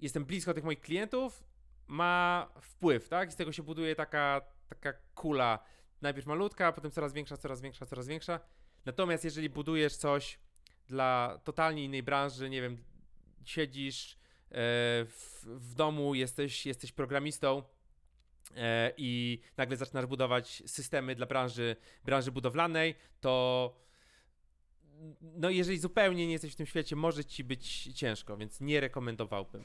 [0.00, 1.44] jestem blisko tych moich klientów,
[1.86, 3.28] ma wpływ, tak?
[3.28, 5.58] I z tego się buduje taka, taka kula,
[6.02, 8.40] najpierw malutka, potem coraz większa, coraz większa, coraz większa.
[8.84, 10.38] Natomiast jeżeli budujesz coś
[10.86, 12.84] dla totalnie innej branży, nie wiem,
[13.44, 14.16] siedzisz e,
[15.04, 17.62] w, w domu, jesteś, jesteś programistą
[18.56, 23.74] e, i nagle zaczynasz budować systemy dla branży, branży budowlanej, to
[25.20, 29.62] no jeżeli zupełnie nie jesteś w tym świecie, może ci być ciężko, więc nie rekomendowałbym.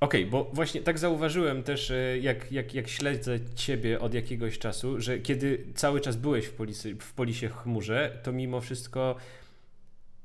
[0.00, 5.00] Okej, bo właśnie tak zauważyłem też, e, jak, jak, jak śledzę Ciebie od jakiegoś czasu,
[5.00, 9.16] że kiedy cały czas byłeś w, policy, w Polisie Chmurze, to mimo wszystko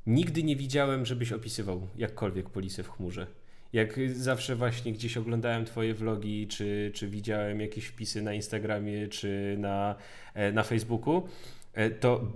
[0.08, 3.28] nigdy nie widziałem, żebyś opisywał jakkolwiek Polisę w Chmurze.
[3.74, 9.56] Jak zawsze właśnie gdzieś oglądałem Twoje vlogi, czy, czy widziałem jakieś wpisy na Instagramie, czy
[9.60, 9.96] na,
[10.34, 11.28] e, na Facebooku,
[11.74, 12.32] e, to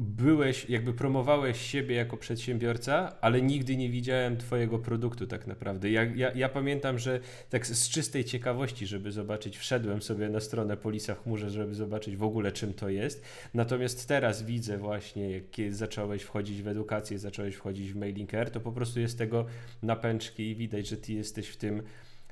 [0.00, 5.90] byłeś, jakby promowałeś siebie jako przedsiębiorca, ale nigdy nie widziałem twojego produktu tak naprawdę.
[5.90, 10.76] Ja, ja, ja pamiętam, że tak z czystej ciekawości, żeby zobaczyć, wszedłem sobie na stronę
[10.76, 13.24] Polisa w chmurze, żeby zobaczyć w ogóle czym to jest.
[13.54, 18.60] Natomiast teraz widzę właśnie, jak zacząłeś wchodzić w edukację, zacząłeś wchodzić w mailing air, to
[18.60, 19.46] po prostu jest tego
[19.82, 21.82] napęczki i widać, że ty jesteś w tym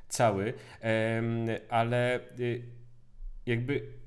[0.08, 0.54] cały.
[1.68, 2.62] Ale y,
[3.46, 3.97] jakby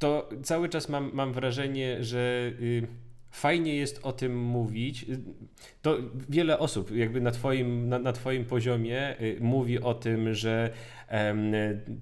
[0.00, 2.86] to cały czas mam, mam wrażenie, że y,
[3.30, 5.02] fajnie jest o tym mówić.
[5.02, 5.18] Y,
[5.82, 10.70] To wiele osób jakby na twoim, na, na twoim poziomie y, mówi o tym, że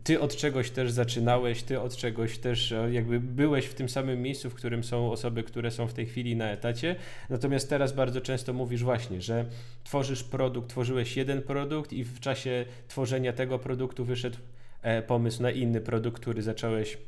[0.04, 4.22] ty od czegoś też zaczynałeś, ty od czegoś też e, jakby byłeś w tym samym
[4.22, 6.96] miejscu, w którym są osoby, które są w tej chwili na etacie.
[7.30, 9.44] Natomiast teraz bardzo często mówisz właśnie, że
[9.84, 14.38] tworzysz produkt, tworzyłeś jeden produkt i w czasie tworzenia tego produktu wyszedł
[14.82, 16.98] e, pomysł na inny produkt, który zacząłeś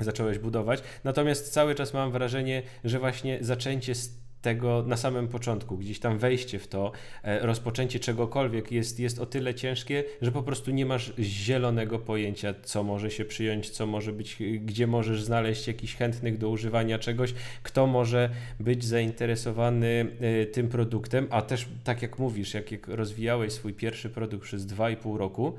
[0.00, 0.82] zacząłeś budować.
[1.04, 6.18] Natomiast cały czas mam wrażenie, że właśnie zaczęcie z tego na samym początku, gdzieś tam
[6.18, 10.86] wejście w to, e, rozpoczęcie czegokolwiek jest, jest o tyle ciężkie, że po prostu nie
[10.86, 16.38] masz zielonego pojęcia, co może się przyjąć, co może być, gdzie możesz znaleźć jakichś chętnych
[16.38, 18.30] do używania czegoś, kto może
[18.60, 24.10] być zainteresowany e, tym produktem, a też tak jak mówisz, jak, jak rozwijałeś swój pierwszy
[24.10, 25.52] produkt przez 2,5 roku,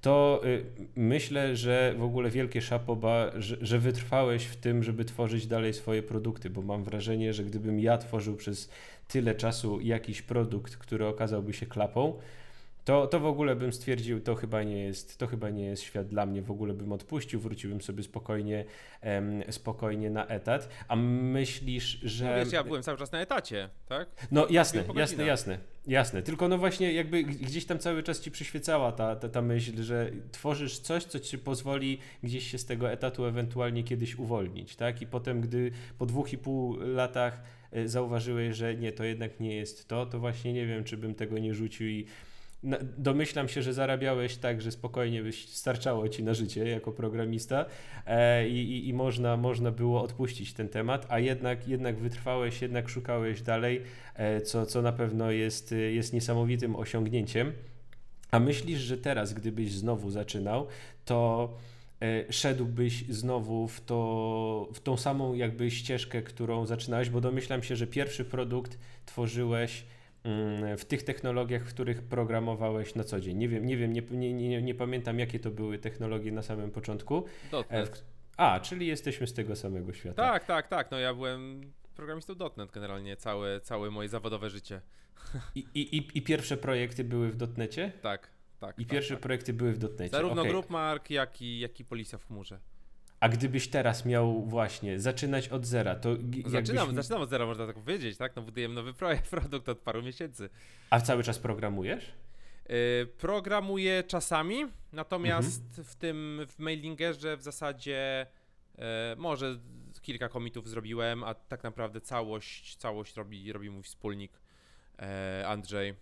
[0.00, 0.64] to y,
[0.96, 6.02] myślę, że w ogóle wielkie szapoba, że, że wytrwałeś w tym, żeby tworzyć dalej swoje
[6.02, 8.70] produkty, bo mam wrażenie, że gdybym ja tworzył przez
[9.08, 12.18] tyle czasu jakiś produkt, który okazałby się klapą,
[12.84, 16.06] to, to w ogóle bym stwierdził, to chyba nie jest, to chyba nie jest świat
[16.06, 18.64] dla mnie, w ogóle bym odpuścił, wróciłbym sobie spokojnie,
[19.00, 20.68] em, spokojnie na etat.
[20.88, 22.24] A myślisz, że...
[22.24, 24.08] No wiesz, ja byłem cały czas na etacie, tak?
[24.30, 26.22] No jasne, jasne, jasne, jasne.
[26.22, 30.10] Tylko no właśnie jakby gdzieś tam cały czas ci przyświecała ta, ta, ta myśl, że
[30.32, 35.02] tworzysz coś, co ci pozwoli gdzieś się z tego etatu ewentualnie kiedyś uwolnić, tak?
[35.02, 39.56] I potem, gdy po dwóch i pół latach e, zauważyłeś, że nie, to jednak nie
[39.56, 42.06] jest to, to właśnie nie wiem, czy bym tego nie rzucił i
[42.98, 47.66] domyślam się, że zarabiałeś tak, że spokojnie byś starczało ci na życie jako programista
[48.06, 52.88] e, i, i, i można, można było odpuścić ten temat, a jednak, jednak wytrwałeś, jednak
[52.88, 53.82] szukałeś dalej,
[54.14, 57.52] e, co, co na pewno jest, jest niesamowitym osiągnięciem.
[58.30, 60.66] A myślisz, że teraz, gdybyś znowu zaczynał,
[61.04, 61.50] to
[62.02, 67.76] e, szedłbyś znowu w, to, w tą samą jakby ścieżkę, którą zaczynałeś, bo domyślam się,
[67.76, 69.84] że pierwszy produkt tworzyłeś
[70.78, 73.36] w tych technologiach, w których programowałeś na co dzień.
[73.38, 76.70] Nie wiem, nie wiem, nie, nie, nie, nie pamiętam jakie to były technologie na samym
[76.70, 77.24] początku.
[77.52, 77.98] E, .NET.
[77.98, 78.04] w-
[78.36, 80.22] A, czyli jesteśmy z tego samego świata.
[80.22, 80.90] Tak, tak, tak.
[80.90, 81.60] No ja byłem
[81.96, 84.80] programistą .NET generalnie całe, całe moje zawodowe życie.
[85.54, 87.92] I, i, i, pierwsze projekty były w dotnecie?
[88.02, 88.30] Tak,
[88.60, 88.78] tak.
[88.78, 89.22] I tak, pierwsze tak.
[89.22, 90.10] projekty były w dotnecie.
[90.10, 90.52] Zarówno okej.
[90.52, 92.60] Groupmark, jak i, jak i Policja w chmurze.
[93.20, 96.52] A gdybyś teraz miał właśnie zaczynać od zera, to g- jakbyś...
[96.52, 98.36] Zaczynam, zaczynam od zera, można tak powiedzieć, tak?
[98.36, 100.50] No budujemy nowy projekt, produkt od paru miesięcy.
[100.90, 102.12] A cały czas programujesz?
[102.68, 108.26] Yy, programuję czasami, natomiast w tym w mailingerze w zasadzie
[108.78, 108.84] yy,
[109.16, 109.58] może
[110.02, 114.32] kilka komitów zrobiłem, a tak naprawdę całość, całość robi, robi mój wspólnik
[114.98, 115.94] yy, Andrzej,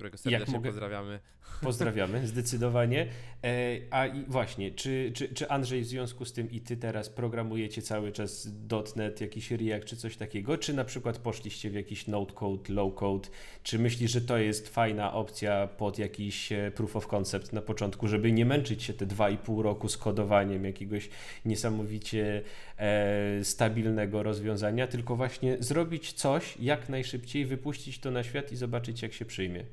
[0.00, 1.20] którego serdecznie mogę- pozdrawiamy.
[1.62, 3.06] Pozdrawiamy, zdecydowanie.
[3.44, 7.08] E, a i właśnie, czy, czy, czy Andrzej w związku z tym i ty teraz
[7.08, 8.48] programujecie cały czas
[8.96, 13.28] .NET, jakiś React czy coś takiego, czy na przykład poszliście w jakiś no-code, low-code,
[13.62, 18.08] czy myślisz, że to jest fajna opcja pod jakiś e, proof of concept na początku,
[18.08, 21.08] żeby nie męczyć się te 2,5 roku z kodowaniem jakiegoś
[21.44, 22.42] niesamowicie
[22.76, 29.02] e, stabilnego rozwiązania, tylko właśnie zrobić coś jak najszybciej, wypuścić to na świat i zobaczyć
[29.02, 29.64] jak się przyjmie.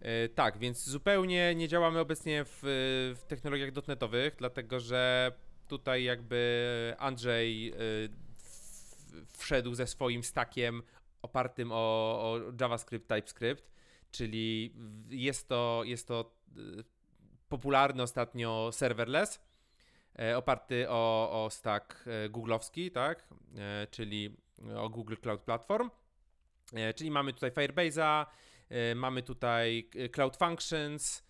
[0.00, 2.58] E, Tak, więc zupełnie nie działamy obecnie w,
[3.16, 5.32] w technologiach dotnetowych, dlatego że
[5.68, 7.74] tutaj jakby Andrzej e,
[9.38, 10.82] wszedł ze swoim stackiem
[11.22, 11.76] opartym o,
[12.22, 13.70] o JavaScript, TypeScript,
[14.10, 14.74] czyli
[15.10, 16.60] jest to, jest to e,
[17.48, 19.40] popularny ostatnio serverless,
[20.36, 23.28] oparty o, o stack googlowski, tak,
[23.90, 24.36] czyli
[24.76, 25.90] o Google Cloud Platform,
[26.94, 28.26] czyli mamy tutaj Firebase'a,
[28.94, 31.24] Mamy tutaj e, Cloud Functions,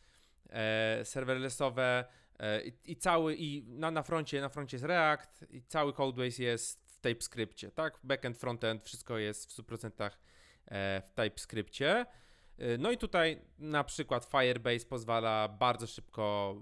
[0.51, 2.05] e, serverlessowe
[2.39, 6.43] e, i, i cały i na, na froncie na froncie jest React i cały codebase
[6.43, 7.99] jest w TypeScriptie, tak?
[8.05, 10.11] Backend, frontend, wszystko jest w 100%
[10.67, 12.07] e, w TypeScriptie.
[12.59, 16.55] E, No i tutaj na przykład Firebase pozwala bardzo szybko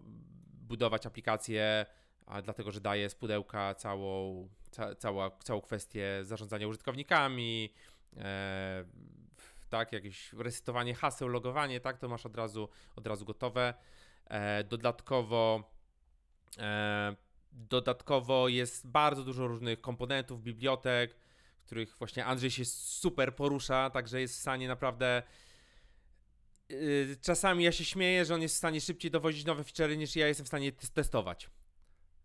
[0.53, 1.87] budować aplikacje,
[2.27, 7.75] a dlatego, że daje z pudełka całą, ca, cała, całą kwestię zarządzania użytkownikami,
[8.17, 8.85] e,
[9.75, 13.75] tak, jakieś resetowanie haseł, logowanie, tak, to masz od razu, od razu gotowe.
[14.27, 15.71] E, dodatkowo,
[16.59, 17.17] e,
[17.53, 21.17] dodatkowo jest bardzo dużo różnych komponentów, bibliotek,
[21.67, 25.23] których właśnie Andrzej się super porusza, także jest w stanie naprawdę.
[26.69, 30.17] Yy, czasami ja się śmieję, że on jest w stanie szybciej dowozić nowe feature'y niż
[30.17, 31.51] ja jestem w stanie tes- testować.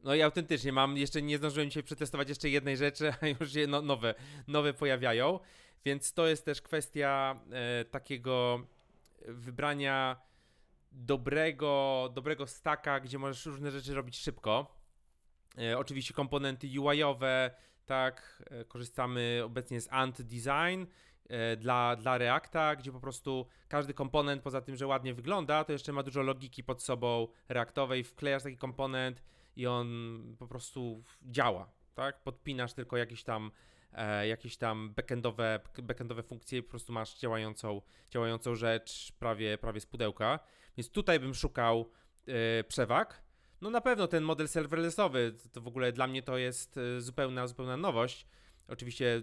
[0.04, 3.68] No i autentycznie mam, jeszcze nie zdążyłem dzisiaj przetestować jeszcze jednej rzeczy, a już się
[3.68, 4.16] no, nowe,
[4.48, 5.40] nowe pojawiają,
[5.86, 8.66] więc to jest też kwestia e, takiego
[9.28, 10.22] wybrania
[10.92, 14.80] dobrego, dobrego stacka, gdzie możesz różne rzeczy robić szybko.
[15.58, 17.52] E, oczywiście komponenty UI-owe,
[17.86, 20.86] tak, e, korzystamy obecnie z Ant Design
[21.30, 25.72] e, dla, dla Reacta, gdzie po prostu każdy komponent, poza tym, że ładnie wygląda, to
[25.72, 29.24] jeszcze ma dużo logiki pod sobą reaktowej, wklejasz taki komponent
[29.56, 29.88] i on
[30.40, 33.52] po prostu działa, tak, podpinasz tylko jakieś tam
[34.28, 40.40] jakieś tam backendowe, backendowe funkcje po prostu masz działającą, działającą rzecz prawie, prawie z pudełka.
[40.78, 41.92] Więc tutaj bym szukał
[42.28, 43.22] e, przewag.
[43.62, 47.48] No na pewno ten model serverlessowy, to- w ogóle dla mnie to jest e, zupełna,
[47.48, 48.28] zupełna nowość.
[48.68, 49.22] Oczywiście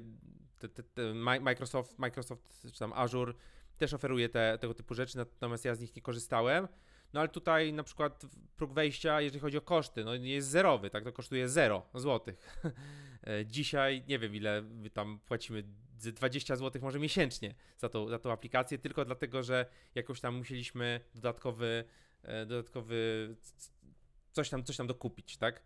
[0.59, 3.33] te, te, te Mi- Microsoft, Microsoft czy tam Azure
[3.79, 6.69] też oferuje te, tego typu rzeczy, natomiast ja z nich nie korzystałem.
[7.17, 8.27] No ale tutaj na przykład
[8.57, 12.37] próg wejścia, jeżeli chodzi o koszty, no jest zerowy, tak, to kosztuje 0 złotych.
[13.27, 15.65] E, Dzisiaj nie wiem ile tam płacimy,
[15.99, 20.35] z 20 zł może miesięcznie za tą, za tą aplikację, tylko dlatego, że jakoś tam
[20.35, 21.85] musieliśmy dodatkowy,
[22.23, 23.29] e, dodatkowy
[24.33, 25.63] coś tam, coś tam dokupić, tak?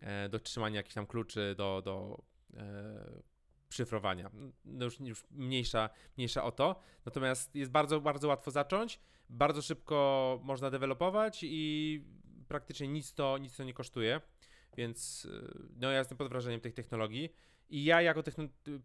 [0.00, 2.22] E, Do trzymania jakichś tam kluczy, do, do
[2.56, 3.22] e,
[3.70, 4.30] szyfrowania.
[4.64, 6.80] No już, już mniejsza, mniejsza o to.
[7.04, 12.04] Natomiast jest bardzo, bardzo łatwo zacząć, bardzo szybko można dewelopować i
[12.48, 14.20] praktycznie nic to, nic to nie kosztuje.
[14.76, 17.34] Więc y, no ja jestem pod wrażeniem tych technologii.
[17.70, 18.22] I ja jako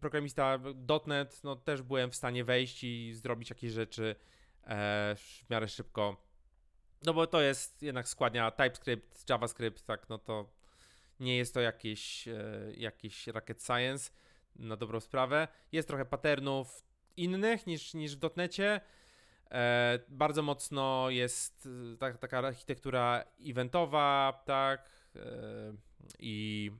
[0.00, 0.58] programista
[1.06, 4.16] .NET no, też byłem w stanie wejść i zrobić jakieś rzeczy
[4.64, 6.30] e, w miarę szybko.
[7.02, 10.50] No bo to jest jednak składnia TypeScript, JavaScript, tak, no to
[11.20, 14.10] nie jest to jakieś, e, jakiś rocket science
[14.56, 15.48] na dobrą sprawę.
[15.72, 16.84] Jest trochę patternów
[17.16, 18.80] innych niż, niż w .NETcie.
[19.52, 25.20] E, bardzo mocno jest e, tak, taka architektura eventowa, tak, e,
[26.18, 26.70] i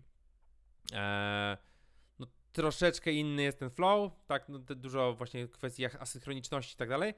[2.19, 7.15] no, troszeczkę inny jest ten flow, tak, no, dużo właśnie kwestii asynchroniczności i tak dalej,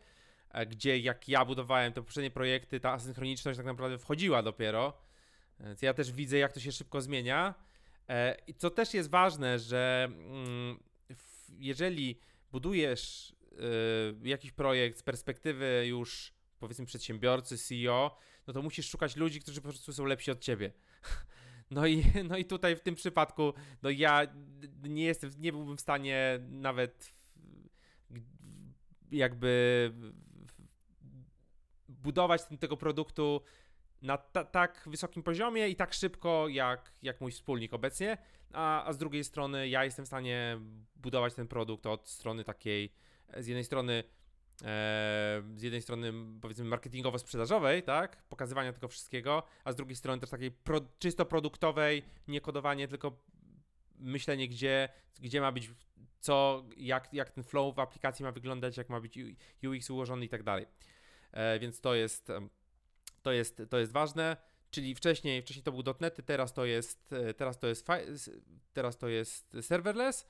[0.66, 4.92] gdzie jak ja budowałem te poprzednie projekty, ta asynchroniczność tak naprawdę wchodziła dopiero,
[5.60, 7.54] więc ja też widzę jak to się szybko zmienia.
[8.46, 10.82] I co też jest ważne, że mm,
[11.48, 12.18] jeżeli
[12.52, 13.34] budujesz
[14.22, 19.68] jakiś projekt z perspektywy już powiedzmy przedsiębiorcy, CEO, no to musisz szukać ludzi, którzy po
[19.68, 20.72] prostu są lepsi od ciebie.
[21.70, 24.26] No i, no i tutaj w tym przypadku, no ja
[24.82, 27.14] nie jestem, nie byłbym w stanie nawet
[29.10, 29.92] jakby
[31.88, 33.42] budować ten, tego produktu
[34.02, 38.18] na ta, tak wysokim poziomie i tak szybko jak, jak mój wspólnik obecnie,
[38.52, 40.60] a, a z drugiej strony ja jestem w stanie
[40.96, 42.92] budować ten produkt od strony takiej,
[43.36, 44.04] z jednej strony
[44.64, 50.30] e, z jednej strony powiedzmy marketingowo-sprzedażowej, tak, pokazywania tego wszystkiego, a z drugiej strony też
[50.30, 53.22] takiej pro, czysto produktowej, nie kodowanie, tylko
[53.98, 54.88] myślenie, gdzie,
[55.20, 55.70] gdzie ma być
[56.20, 59.18] co, jak, jak ten flow w aplikacji ma wyglądać, jak ma być
[59.62, 60.66] UX ułożony i tak dalej.
[61.32, 62.28] E, więc to jest,
[63.22, 64.36] to jest, to jest ważne.
[64.70, 67.90] Czyli wcześniej, wcześniej to był .NET, teraz to jest, e, teraz to jest,
[68.72, 70.26] teraz to jest serverless,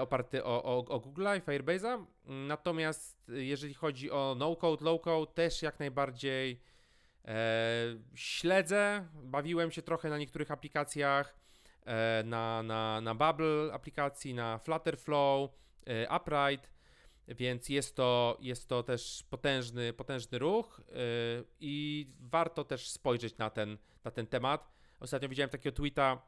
[0.00, 2.04] oparty o, o, o Google'a i Firebase'a.
[2.24, 6.60] Natomiast e, jeżeli chodzi o no-code, low-code, też jak najbardziej
[7.24, 7.34] e,
[8.14, 9.08] śledzę.
[9.14, 11.34] Bawiłem się trochę na niektórych aplikacjach,
[11.86, 15.50] e, na, na, na Bubble aplikacji, na Flutterflow,
[15.86, 16.70] e, Upright,
[17.28, 20.94] więc jest to, jest to też potężny, potężny ruch e,
[21.60, 24.72] i warto też spojrzeć na ten, na ten temat.
[25.00, 26.22] Ostatnio widziałem takiego tweeta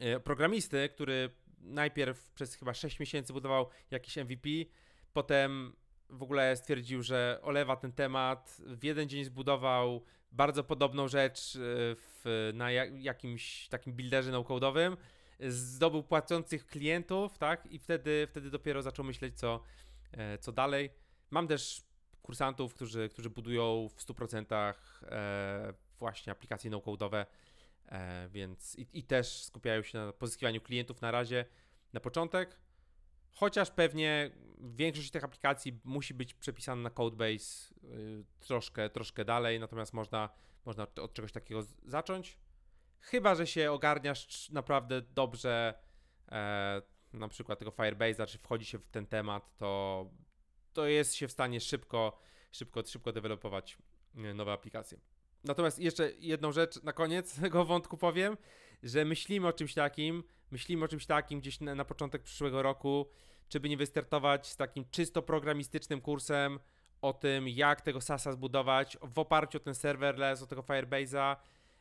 [0.00, 1.30] e, programisty, który
[1.62, 4.48] najpierw przez chyba 6 miesięcy budował jakiś MVP,
[5.12, 5.72] potem
[6.10, 8.60] w ogóle stwierdził, że olewa ten temat.
[8.66, 11.58] W jeden dzień zbudował bardzo podobną rzecz e,
[11.94, 14.96] w, na ja- jakimś takim builderze no-code'owym.
[15.40, 17.66] Zdobył płacących klientów, tak?
[17.66, 19.60] I wtedy, wtedy dopiero zaczął myśleć, co,
[20.12, 20.90] e, co dalej.
[21.30, 21.82] Mam też
[22.22, 27.26] kursantów, którzy, którzy budują w 100% e, właśnie aplikacje no-code'owe,
[28.30, 31.44] więc i, i też skupiają się na pozyskiwaniu klientów na razie,
[31.92, 32.56] na początek.
[33.30, 39.92] Chociaż pewnie większość tych aplikacji musi być przepisana na codebase y, troszkę, troszkę dalej, natomiast
[39.92, 40.28] można,
[40.64, 42.38] można od czegoś takiego zacząć.
[43.00, 45.74] Chyba, że się ogarniasz naprawdę dobrze,
[46.32, 50.10] e, na przykład tego Firebase'a, czy wchodzi się w ten temat, to,
[50.72, 52.18] to jest się w stanie szybko,
[52.52, 53.78] szybko, szybko dewelopować
[54.16, 54.98] y, nowe aplikacje.
[55.44, 58.36] Natomiast jeszcze jedną rzecz na koniec tego wątku powiem.
[58.82, 63.08] że myślimy o czymś takim, myślimy o czymś takim gdzieś na, na początek przyszłego roku,
[63.48, 66.58] czy by nie wystartować z takim czysto programistycznym kursem
[67.02, 71.36] o tym, jak tego SASa zbudować w oparciu o ten serverless, o tego Firebase'a,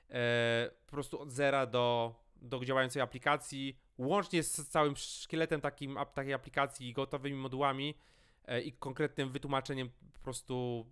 [0.09, 6.33] e, po prostu od zera do, do działającej aplikacji, łącznie z całym szkieletem takim, takiej
[6.33, 7.95] aplikacji, gotowymi modułami
[8.45, 10.85] e, i konkretnym wytłumaczeniem po prostu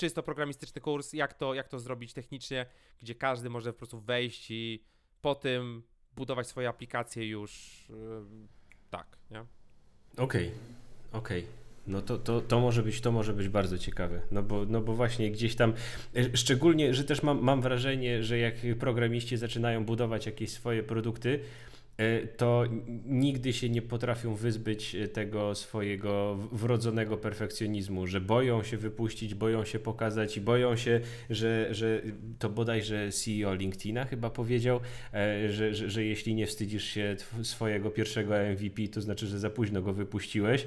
[0.00, 2.66] czysto programistyczny kurs, jak to, jak to zrobić technicznie,
[3.00, 4.84] gdzie każdy może po prostu wejść i
[5.20, 5.82] po tym
[6.16, 8.24] budować swoje aplikacje już yy,
[8.90, 9.44] tak, nie?
[10.16, 10.50] Okej,
[11.12, 11.46] okej.
[11.86, 14.94] No to, to, to, może być, to może być bardzo ciekawe, no bo, no bo
[14.94, 15.72] właśnie gdzieś tam,
[16.16, 21.40] e, szczególnie, że też mam, mam wrażenie, że jak programiści zaczynają budować jakieś swoje produkty,
[22.36, 22.64] to
[23.04, 29.64] nigdy się nie potrafią wyzbyć e, tego swojego wrodzonego perfekcjonizmu, że boją się wypuścić, boją
[29.64, 32.02] się pokazać i boją się, że, że
[32.38, 34.80] to bodajże CEO LinkedIna chyba powiedział,
[35.14, 39.50] e, że, że, że jeśli nie wstydzisz się swojego pierwszego MVP, to znaczy, że za
[39.50, 40.66] późno go wypuściłeś.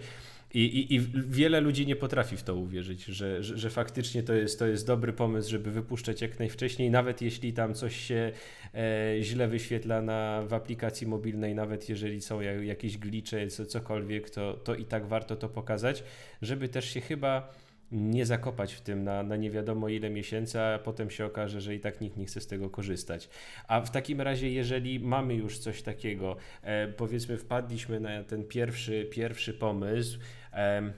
[0.54, 4.34] I, i, I wiele ludzi nie potrafi w to uwierzyć, że, że, że, faktycznie to
[4.34, 8.32] jest, to jest dobry pomysł, żeby wypuszczać jak najwcześniej, nawet jeśli tam coś się
[8.74, 14.54] e, źle wyświetla na, w aplikacji mobilnej, nawet jeżeli są jakieś glicze, co, cokolwiek, to,
[14.54, 16.04] to i tak warto to pokazać,
[16.42, 17.54] żeby też się chyba
[17.94, 21.76] nie zakopać w tym na, na nie wiadomo ile miesięcy, a potem się okaże, że
[21.76, 23.30] i tak nikt nie chce z tego korzystać.
[23.68, 29.08] A w takim razie, jeżeli mamy już coś takiego, e, powiedzmy, wpadliśmy na ten pierwszy,
[29.12, 30.20] pierwszy pomysł,
[30.54, 30.94] e,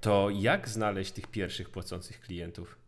[0.00, 2.83] to jak znaleźć tych pierwszych płacących klientów?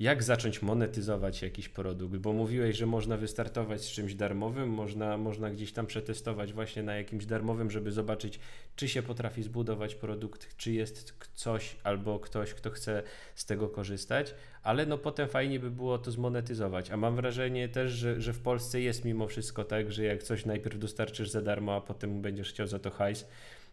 [0.00, 5.50] Jak zacząć monetyzować jakiś produkt, bo mówiłeś, że można wystartować z czymś darmowym, można, można
[5.50, 8.40] gdzieś tam przetestować właśnie na jakimś darmowym, żeby zobaczyć,
[8.76, 13.02] czy się potrafi zbudować produkt, czy jest coś albo ktoś, kto chce
[13.34, 16.90] z tego korzystać, ale no potem fajnie by było to zmonetyzować.
[16.90, 20.46] A mam wrażenie też, że, że w Polsce jest mimo wszystko tak, że jak coś
[20.46, 23.26] najpierw dostarczysz za darmo, a potem będziesz chciał za to hajs,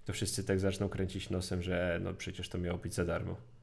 [0.06, 3.57] to wszyscy tak zaczną kręcić nosem, że no przecież to miało być za darmo.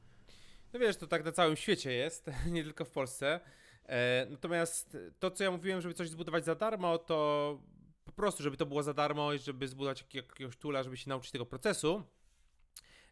[0.75, 3.39] No wiesz, to tak na całym świecie jest, nie tylko w Polsce.
[3.85, 7.59] E, natomiast to, co ja mówiłem, żeby coś zbudować za darmo, to
[8.05, 11.31] po prostu, żeby to było za darmo i żeby zbudować jakiegoś tula, żeby się nauczyć
[11.31, 12.03] tego procesu.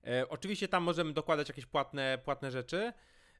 [0.07, 2.93] E, oczywiście tam możemy dokładać jakieś płatne, płatne rzeczy,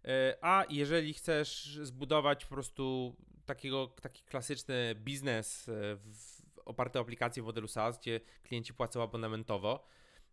[0.06, 3.16] e, a jeżeli chcesz zbudować po prostu
[3.46, 9.04] takiego, taki klasyczny biznes e, w, oparty o aplikację w modelu SaaS, gdzie klienci płacą
[9.04, 9.86] abonamentowo,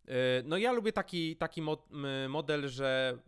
[0.07, 0.13] e,
[0.43, 1.61] no ja lubię taki, taki
[2.29, 3.19] model, że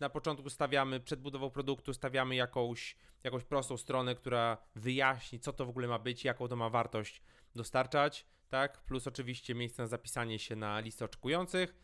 [0.00, 5.66] na początku stawiamy, przed budową produktu stawiamy jakąś, jakąś prostą stronę, która wyjaśni, co to
[5.66, 7.22] w ogóle ma być, jaką to ma wartość
[7.54, 8.80] dostarczać, tak?
[8.84, 11.74] Plus oczywiście miejsce na zapisanie się na listę oczekujących.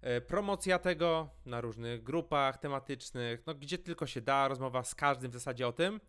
[0.00, 5.30] E, promocja tego na różnych grupach tematycznych, no gdzie tylko się da, rozmowa z każdym
[5.30, 6.00] w zasadzie o tym.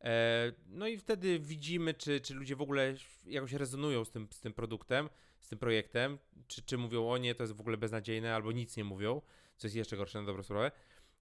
[0.00, 2.94] E, no i wtedy widzimy, czy, czy ludzie w ogóle
[3.26, 5.08] jakoś rezonują z tym, z tym produktem,
[5.40, 8.76] z tym projektem, czy, czy mówią o nie, to jest w ogóle beznadziejne, albo nic
[8.76, 9.22] nie mówią
[9.58, 10.70] co jest jeszcze gorsze na dobrą sprawę.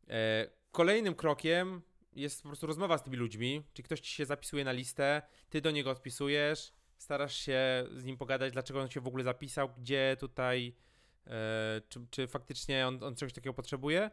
[0.09, 1.81] E, kolejnym krokiem
[2.13, 5.61] jest po prostu rozmowa z tymi ludźmi, czy ktoś ci się zapisuje na listę, ty
[5.61, 7.59] do niego odpisujesz, starasz się
[7.95, 10.75] z nim pogadać, dlaczego on się w ogóle zapisał, gdzie tutaj,
[11.27, 14.11] e, czy, czy faktycznie on, on czegoś takiego potrzebuje.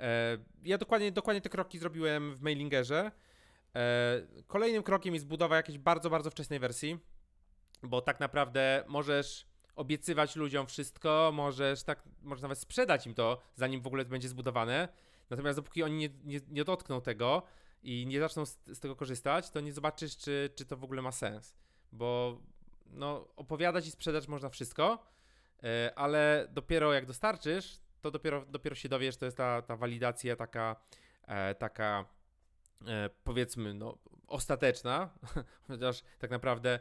[0.00, 3.12] E, ja dokładnie, dokładnie te kroki zrobiłem w mailingerze.
[3.76, 6.98] E, kolejnym krokiem jest budowa jakiejś bardzo, bardzo wczesnej wersji,
[7.82, 9.46] bo tak naprawdę możesz
[9.76, 14.88] obiecywać ludziom wszystko, możesz tak, możesz nawet sprzedać im to, zanim w ogóle będzie zbudowane.
[15.30, 17.42] Natomiast dopóki oni nie, nie, nie dotkną tego
[17.82, 21.02] i nie zaczną z, z, tego korzystać, to nie zobaczysz, czy, czy to w ogóle
[21.02, 21.56] ma sens.
[21.92, 22.40] Bo
[22.86, 25.06] no, opowiadać i sprzedać można wszystko,
[25.62, 30.36] yy, ale dopiero jak dostarczysz, to dopiero, dopiero się dowiesz, to jest ta, ta walidacja
[30.36, 30.76] taka,
[31.28, 32.04] e, taka
[32.86, 35.10] e, powiedzmy, no, ostateczna,
[35.68, 36.78] chociaż tak naprawdę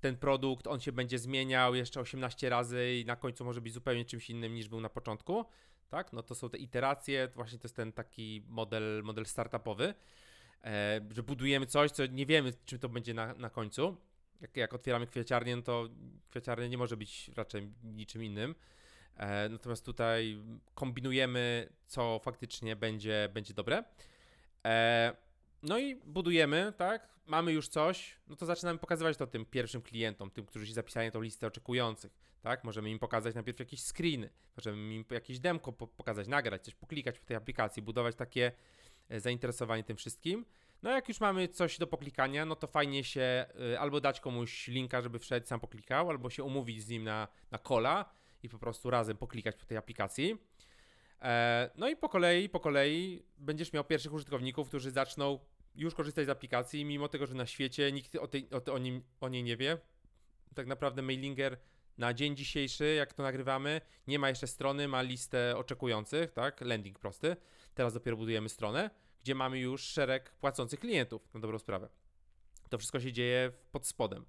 [0.00, 4.04] ten produkt, on się będzie zmieniał jeszcze 18 razy i na końcu może być zupełnie
[4.04, 5.44] czymś innym niż był na początku,
[5.88, 6.12] tak?
[6.12, 9.94] No to są te iteracje, właśnie to jest ten taki model, model startupowy,
[10.64, 13.96] e, że budujemy coś, co nie wiemy, czym to będzie na, na końcu.
[14.40, 15.88] Jak, jak otwieramy kwieciarnię, no to
[16.30, 18.54] kwieciarnia nie może być raczej niczym innym.
[19.16, 20.42] E, natomiast tutaj
[20.74, 23.84] kombinujemy, co faktycznie będzie, będzie dobre.
[24.64, 25.16] E,
[25.62, 27.15] no i budujemy, tak?
[27.26, 31.06] Mamy już coś, no to zaczynamy pokazywać to tym pierwszym klientom, tym, którzy się zapisali
[31.06, 32.12] na tą listę oczekujących,
[32.42, 32.64] tak?
[32.64, 37.24] Możemy im pokazać najpierw jakieś screeny, możemy im jakieś demko pokazać, nagrać, coś poklikać w
[37.24, 38.52] tej aplikacji, budować takie
[39.08, 40.46] e, zainteresowanie tym wszystkim.
[40.82, 44.68] No jak już mamy coś do poklikania, no to fajnie się y, albo dać komuś
[44.68, 48.10] linka, żeby wszedł, sam poklikał, albo się umówić z nim na, na kola
[48.42, 50.38] i po prostu razem poklikać po tej aplikacji.
[51.22, 55.38] E, no i po kolei, po kolei będziesz miał pierwszych użytkowników, którzy zaczną
[55.76, 59.02] już korzystać z aplikacji, mimo tego, że na świecie nikt o, tej, o, o, nim,
[59.20, 59.78] o niej nie wie.
[60.54, 61.58] Tak naprawdę Mailinger
[61.98, 66.60] na dzień dzisiejszy, jak to nagrywamy, nie ma jeszcze strony, ma listę oczekujących, tak?
[66.60, 67.36] Landing prosty.
[67.74, 68.90] Teraz dopiero budujemy stronę,
[69.22, 71.88] gdzie mamy już szereg płacących klientów, na dobrą sprawę.
[72.68, 74.26] To wszystko się dzieje pod spodem.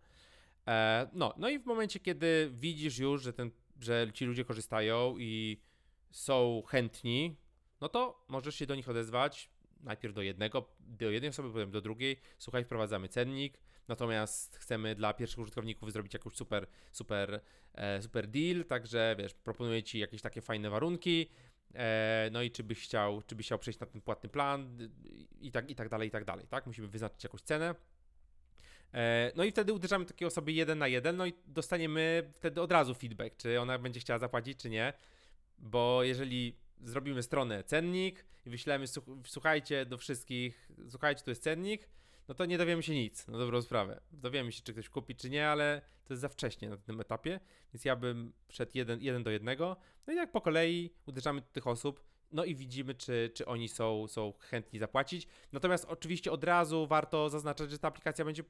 [0.68, 5.16] E, no, no i w momencie, kiedy widzisz już, że, ten, że ci ludzie korzystają
[5.18, 5.62] i
[6.12, 7.38] są chętni,
[7.82, 9.50] no to możesz się do nich odezwać.
[9.84, 12.20] Najpierw do jednego, do jednej osoby, potem do drugiej.
[12.38, 13.58] Słuchaj, wprowadzamy cennik.
[13.88, 17.42] Natomiast chcemy dla pierwszych użytkowników zrobić jakąś super, super,
[17.74, 21.30] e, super deal, także wiesz, proponuję ci jakieś takie fajne warunki.
[21.76, 24.78] E, no i czy byś chciał, czy byś chciał przejść na ten płatny plan
[25.42, 26.66] i tak, i tak dalej, i tak dalej, tak?
[26.68, 27.76] Musimy wyznaczyć jakąś cenę.
[28.94, 32.72] E, No i wtedy uderzamy takiej osoby jeden na jeden, no i dostaniemy wtedy od
[32.72, 34.94] razu feedback, czy ona będzie chciała zapłacić, czy nie.
[35.60, 41.90] Bo jeżeli zrobimy stronę cennik i wyślemy, "Słuch- słuchajcie do wszystkich, słuchajcie, to jest cennik,
[42.28, 44.02] no to nie dowiemy się nic, na dobrą sprawę.
[44.12, 47.40] Dowiemy się, czy ktoś kupi, czy nie, ale to jest za wcześnie na tym etapie,
[47.74, 49.78] więc ja bym wszedł jeden, jeden do jednego.
[50.08, 53.70] No i tak po kolei uderzamy do tych osób, no i widzimy, czy, czy oni
[53.70, 55.28] są, są chętni zapłacić.
[55.52, 58.44] Natomiast oczywiście od razu warto zaznaczać, że ta aplikacja będzie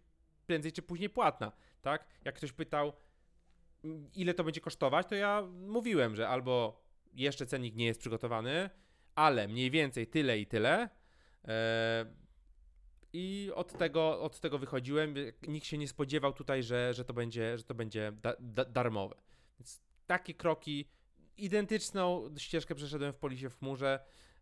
[0.48, 1.52] prędzej czy później płatna,
[1.82, 2.08] tak?
[2.26, 2.94] Jak ktoś pytał,
[4.16, 6.82] ile to będzie kosztować, to ja mówiłem, że albo
[7.14, 8.70] jeszcze cennik nie jest przygotowany,
[9.16, 10.90] ale mniej więcej tyle i tyle.
[11.48, 12.06] E,
[13.14, 15.16] I od tego, od tego wychodziłem.
[15.48, 19.16] Nikt się nie spodziewał tutaj, że, że to będzie, że to będzie da, da, darmowe.
[19.60, 20.90] Więc takie kroki,
[21.38, 24.00] identyczną ścieżkę przeszedłem w Polisie w chmurze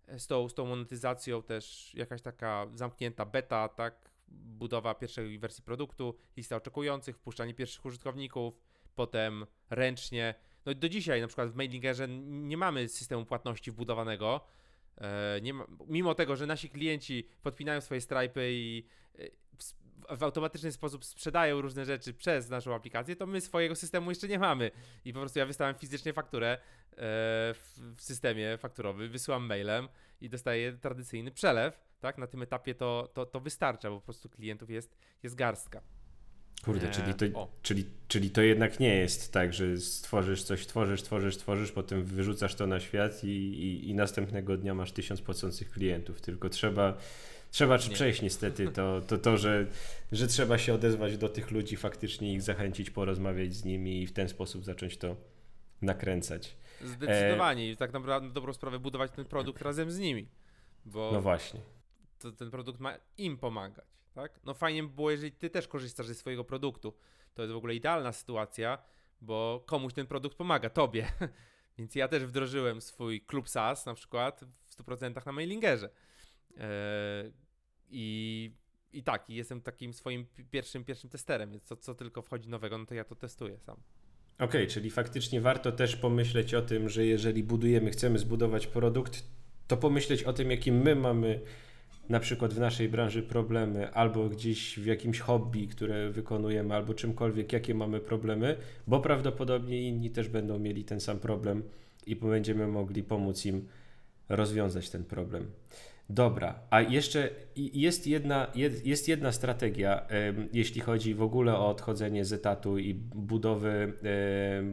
[0.07, 5.63] e, z tą, z tą monetyzacją też jakaś taka zamknięta beta, tak, budowa pierwszej wersji
[5.63, 8.59] produktu, lista oczekujących, wpuszczanie pierwszych użytkowników,
[8.95, 10.35] potem ręcznie.
[10.65, 14.41] No do dzisiaj na przykład w Mailingerze nie mamy systemu płatności wbudowanego.
[14.97, 18.85] E, ma, mimo tego, że nasi klienci podpinają swoje strajpy i
[19.19, 24.11] e, w, w automatyczny sposób sprzedają różne rzeczy przez naszą aplikację, to my swojego systemu
[24.11, 24.71] jeszcze nie mamy.
[25.05, 26.57] I po prostu ja wystawiam fizycznie fakturę e,
[27.53, 29.87] w, w systemie fakturowym, wysyłam mailem
[30.21, 31.79] i dostaję tradycyjny przelew.
[31.99, 32.17] Tak?
[32.17, 35.81] Na tym etapie to, to, to wystarcza, bo po prostu klientów jest, jest garstka.
[36.65, 37.47] Kurde, czyli to, o.
[37.61, 42.55] czyli, czyli to jednak nie jest tak, że stworzysz coś, tworzysz, tworzysz, tworzysz, potem wyrzucasz
[42.55, 46.21] to na świat i, i, i następnego dnia masz tysiąc płacących klientów.
[46.21, 46.97] Tylko trzeba,
[47.51, 47.89] trzeba Nie.
[47.89, 49.67] przejść niestety to, to, to że,
[50.11, 54.13] że trzeba się odezwać do tych ludzi, faktycznie ich zachęcić, porozmawiać z nimi i w
[54.13, 55.15] ten sposób zacząć to
[55.81, 56.57] nakręcać.
[56.81, 60.27] Zdecydowanie i tak naprawdę na dobrą sprawę budować ten produkt razem z nimi.
[60.85, 61.59] Bo No właśnie.
[62.19, 63.85] to, ten produkt ma im pomagać,
[64.15, 64.39] tak?
[64.45, 66.93] No fajnie by było, jeżeli ty też korzystasz ze swojego produktu.
[67.33, 68.77] To jest w ogóle idealna sytuacja,
[69.21, 71.11] bo komuś ten produkt pomaga, tobie.
[71.77, 75.89] Więc ja też wdrożyłem swój klub SaaS na przykład w 100% na mailingerze.
[76.57, 77.33] Eee,
[77.89, 78.51] I,
[78.93, 82.77] I tak, jestem takim swoim pi- pierwszym, pierwszym testerem, więc co, co tylko wchodzi nowego,
[82.77, 83.77] no to ja to testuję sam.
[84.39, 89.23] Okej, czyli faktycznie warto też pomyśleć o tym, że jeżeli budujemy, chcemy zbudować produkt,
[89.67, 91.41] to pomyśleć o tym, jakim my mamy
[92.09, 97.53] na przykład w naszej branży problemy, albo gdzieś w jakimś hobby, które wykonujemy, albo czymkolwiek,
[97.53, 101.63] jakie mamy problemy, bo prawdopodobnie inni też będą mieli ten sam problem
[102.05, 103.67] i będziemy mogli pomóc im
[104.29, 105.51] rozwiązać ten problem.
[106.09, 110.07] Dobra, a jeszcze jest jedna, jed- jest jedna strategia,
[110.53, 113.93] jeśli chodzi w ogóle o odchodzenie z etatu i budowy,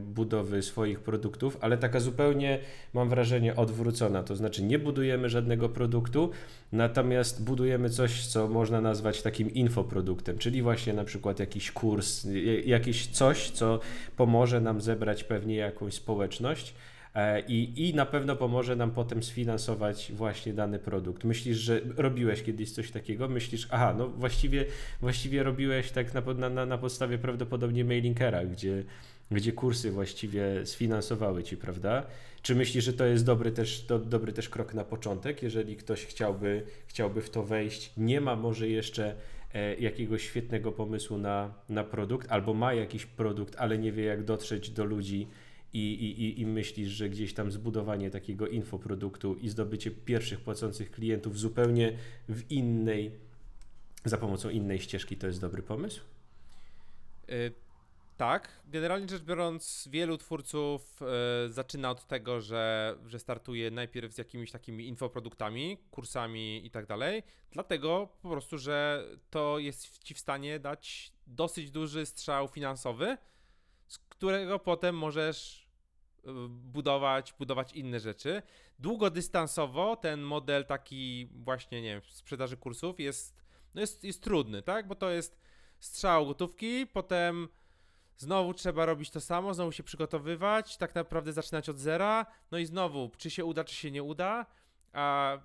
[0.04, 2.58] budowy swoich produktów, ale taka zupełnie,
[2.94, 4.22] mam wrażenie, odwrócona.
[4.22, 6.30] To znaczy, nie budujemy żadnego produktu,
[6.72, 12.26] natomiast budujemy coś, co można nazwać takim infoproduktem, czyli właśnie na przykład jakiś kurs,
[12.64, 13.80] jakieś coś, co
[14.16, 16.74] pomoże nam zebrać pewnie jakąś społeczność.
[17.14, 21.24] E, I, I na pewno pomoże nam potem sfinansować właśnie dany produkt.
[21.24, 23.28] Myślisz, że robiłeś kiedyś coś takiego?
[23.28, 24.64] Myślisz, aha, no właściwie,
[25.00, 28.84] właściwie robiłeś tak na, na, na, podstawie prawdopodobnie mailinkera, gdzie,
[29.30, 32.06] gdzie kursy właściwie sfinansowały ci, prawda?
[32.42, 36.06] Czy myślisz, że to jest dobry też, do, dobry też krok na początek, jeżeli ktoś
[36.06, 39.14] chciałby, chciałby w to wejść, nie ma może jeszcze
[39.54, 44.24] e, jakiegoś świetnego pomysłu na, na produkt, albo ma jakiś produkt, ale nie wie jak
[44.24, 45.28] dotrzeć do ludzi
[45.72, 51.38] i, i, i- myślisz, że gdzieś tam zbudowanie takiego infoproduktu i zdobycie pierwszych płacących klientów
[51.38, 51.98] zupełnie
[52.28, 53.10] w innej,
[54.04, 56.00] za pomocą innej ścieżki to jest dobry pomysł?
[57.30, 57.52] Y,
[58.16, 61.00] Tak, generalnie rzecz biorąc, wielu twórców
[61.46, 66.86] y, zaczyna od tego, że, że startuje najpierw z jakimiś takimi infoproduktami, kursami i tak
[66.86, 73.16] dalej, dlatego po prostu, że to jest ci w stanie dać dosyć duży strzał finansowy,
[73.88, 75.61] z którego potem możesz
[76.48, 78.42] budować, budować inne rzeczy.
[78.78, 83.42] Długodystansowo ten model taki właśnie, nie wiem, sprzedaży kursów jest
[83.74, 84.88] no jest, jest trudny, tak?
[84.88, 85.40] Bo to jest
[85.80, 87.48] strzał gotówki, potem
[88.16, 92.66] znowu trzeba robić to samo, znowu się przygotowywać, tak naprawdę zaczynać od zera, no i
[92.66, 94.46] znowu, czy się uda, czy się nie uda,
[94.92, 95.38] a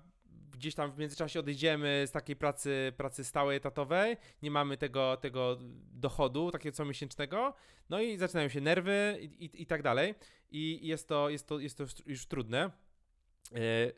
[0.52, 5.58] gdzieś tam w międzyczasie odejdziemy z takiej pracy, pracy stałej, etatowej, nie mamy tego, tego
[5.92, 7.54] dochodu takiego comiesięcznego,
[7.90, 10.14] no i zaczynają się nerwy i, i, i tak dalej.
[10.50, 12.70] I jest to, jest to, jest to już trudne.
[13.54, 13.92] E,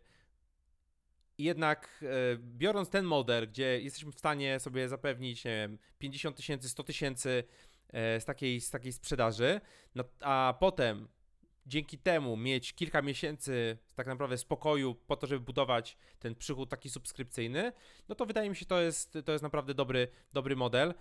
[1.38, 2.06] jednak e,
[2.38, 7.44] biorąc ten model, gdzie jesteśmy w stanie sobie zapewnić nie wiem, 50 tysięcy, 100 tysięcy
[7.92, 9.60] e, z takiej, z takiej sprzedaży,
[9.94, 11.08] no, a potem
[11.70, 16.90] dzięki temu mieć kilka miesięcy tak naprawdę spokoju po to, żeby budować ten przychód taki
[16.90, 17.72] subskrypcyjny,
[18.08, 20.94] no to wydaje mi się, to jest, to jest naprawdę dobry, dobry model.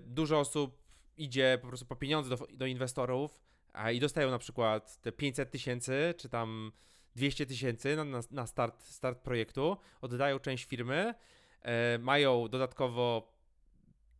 [0.00, 0.82] Dużo osób
[1.16, 3.40] idzie po prostu po pieniądze do, do inwestorów,
[3.72, 6.72] a i dostają na przykład te 500 tysięcy, czy tam
[7.16, 11.14] 200 tysięcy na, na start, start projektu, oddają część firmy,
[11.62, 13.34] e, mają dodatkowo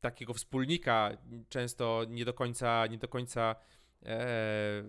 [0.00, 1.10] takiego wspólnika,
[1.48, 3.56] często nie do końca, nie do końca
[4.02, 4.84] e,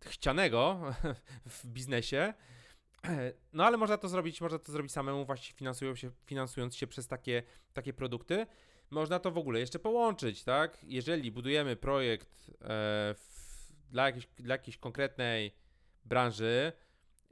[0.00, 0.80] chcianego
[1.46, 2.34] w biznesie,
[3.52, 7.08] no ale można to zrobić, można to zrobić samemu, właśnie finansując się, finansując się przez
[7.08, 7.42] takie,
[7.72, 8.46] takie produkty.
[8.90, 10.78] Można to w ogóle jeszcze połączyć, tak?
[10.82, 13.36] Jeżeli budujemy projekt e, w
[13.90, 15.54] dla jakiejś, dla jakiejś konkretnej
[16.04, 16.72] branży,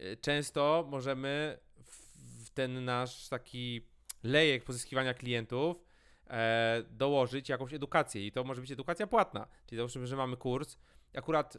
[0.01, 1.59] y, często możemy
[2.45, 3.87] w ten nasz taki
[4.23, 5.85] lejek pozyskiwania klientów
[6.27, 9.47] e, dołożyć jakąś edukację i to może być edukacja płatna.
[9.67, 10.79] Czyli załóżmy, że mamy kurs.
[11.15, 11.59] Akurat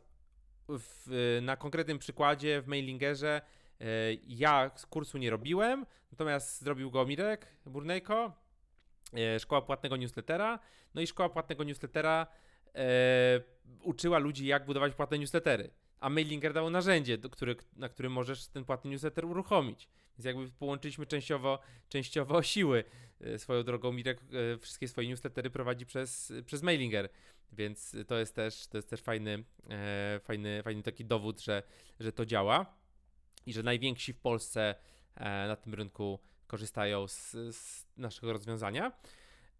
[0.69, 3.41] w, na konkretnym przykładzie w mailingerze
[3.81, 3.85] e,
[4.27, 8.33] ja kursu nie robiłem, natomiast zrobił go Mirek Burnejko,
[9.13, 10.59] e, szkoła płatnego newslettera.
[10.95, 12.27] No i szkoła płatnego newslettera
[12.75, 12.85] e,
[13.83, 15.69] uczyła ludzi, jak budować płatne newslettery.
[15.99, 19.87] A Mailinger dał narzędzie, który, na którym możesz ten płatny newsletter uruchomić.
[20.17, 22.83] Więc jakby połączyliśmy częściowo, częściowo siły.
[23.21, 27.09] E, swoją drogą Mirek e, wszystkie swoje newslettery prowadzi przez, przez Mailinger.
[27.51, 31.63] Więc to jest też, to jest też fajny, e, fajny, fajny taki dowód, że,
[31.99, 32.75] że to działa
[33.45, 34.75] i że najwięksi w Polsce
[35.15, 38.91] e, na tym rynku korzystają z, z naszego rozwiązania.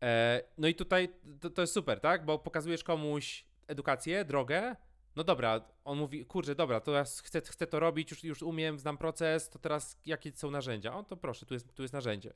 [0.02, 1.10] E, no i tutaj
[1.42, 2.26] to, to jest super, tak?
[2.26, 4.76] Bo pokazujesz komuś edukację, drogę.
[5.16, 8.80] No dobra, on mówi, kurczę, dobra, to ja chcę, chcę to robić, już, już umiem,
[8.80, 10.94] znam proces, to teraz jakie są narzędzia?
[10.94, 12.34] O, to proszę, tu jest, tu jest narzędzie.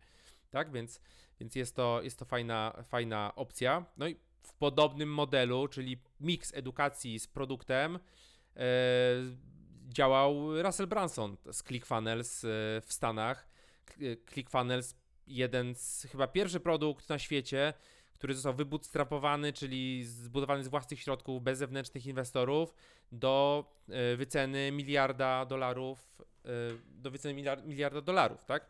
[0.50, 1.02] Tak, więc,
[1.40, 3.86] więc jest to, jest to fajna, fajna opcja.
[3.98, 8.00] No i w podobnym modelu, czyli miks edukacji z produktem,
[8.56, 8.60] e,
[9.88, 12.48] działał Russell Branson z ClickFunnels e,
[12.82, 13.50] w Stanach.
[14.34, 14.96] ClickFunnels
[15.28, 17.74] jeden z, chyba pierwszy produkt na świecie,
[18.20, 22.74] który został wybootstrapowany, czyli zbudowany z własnych środków, bez zewnętrznych inwestorów,
[23.12, 26.50] do e, wyceny miliarda dolarów, e,
[26.86, 28.66] do wyceny miliarda dolarów, tak?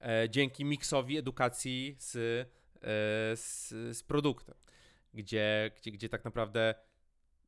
[0.00, 2.12] E, dzięki miksowi edukacji z,
[3.40, 4.54] z, z produktem,
[5.14, 6.74] gdzie, gdzie, gdzie tak naprawdę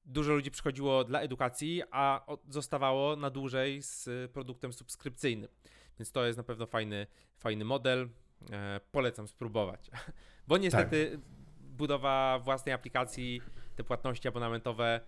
[0.05, 5.51] dużo ludzi przychodziło dla edukacji, a zostawało na dłużej z produktem subskrypcyjnym.
[5.99, 7.07] Więc to jest na pewno fajny,
[7.37, 8.09] fajny model.
[8.93, 9.91] Polecam spróbować.
[10.49, 11.20] Bo niestety tak.
[11.61, 13.42] budowa własnej aplikacji,
[13.76, 15.01] te płatności abonamentowe,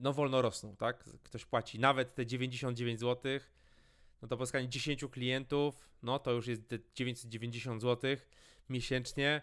[0.00, 1.04] no wolno rosną, tak?
[1.22, 3.40] Ktoś płaci nawet te 99 zł,
[4.22, 6.62] no to pozyskanie 10 klientów, no to już jest
[6.94, 8.16] 990 zł
[8.68, 9.42] miesięcznie.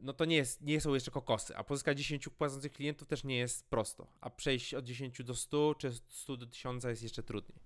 [0.00, 3.36] No to nie, jest, nie są jeszcze kokosy, a pozyskać 10 płacących klientów też nie
[3.36, 7.58] jest prosto, a przejść od 10 do 100 czy 100 do 1000 jest jeszcze trudniej.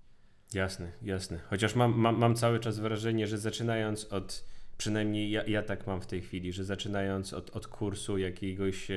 [0.55, 1.41] Jasne, jasne.
[1.51, 4.45] Chociaż mam, mam, mam cały czas wrażenie, że zaczynając od,
[4.79, 8.89] przynajmniej ja, ja tak mam w tej chwili, że zaczynając od, od kursu jakiegoś,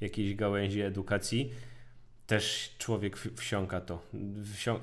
[0.00, 1.50] jakiejś gałęzi edukacji,
[2.26, 4.02] też człowiek wsiąka to,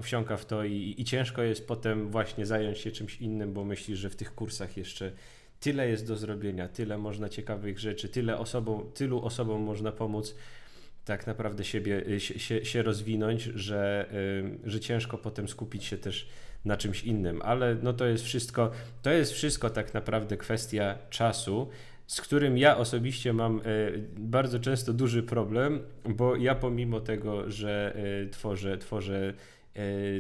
[0.02, 4.00] wsiąka w to i, i ciężko jest potem właśnie zająć się czymś innym, bo myślisz,
[4.00, 5.12] że w tych kursach jeszcze
[5.60, 10.36] tyle jest do zrobienia, tyle można ciekawych rzeczy, tyle osobom, tylu osobom można pomóc,
[11.06, 14.10] tak naprawdę siebie, y, się, się rozwinąć, że,
[14.64, 16.28] że ciężko potem skupić się też
[16.66, 21.70] na czymś innym, ale no to jest wszystko, to jest wszystko tak naprawdę kwestia czasu,
[22.07, 23.62] z którym ja osobiście mam y,
[24.18, 27.97] bardzo często duży problem, bo ja pomimo tego, że
[28.32, 29.34] tworzę, tworzę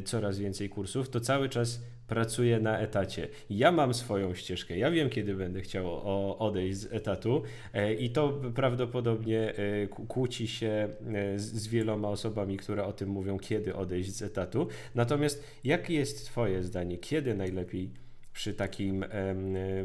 [0.05, 3.27] coraz więcej kursów, to cały czas pracuję na etacie.
[3.49, 6.01] Ja mam swoją ścieżkę, ja wiem, kiedy będę chciał
[6.39, 7.43] odejść z etatu
[7.73, 13.39] e, i to prawdopodobnie e, kłóci się e, z wieloma osobami, które o tym mówią,
[13.39, 14.67] kiedy odejść z etatu.
[14.95, 17.89] Natomiast jakie jest Twoje zdanie, kiedy najlepiej
[18.33, 19.05] przy takim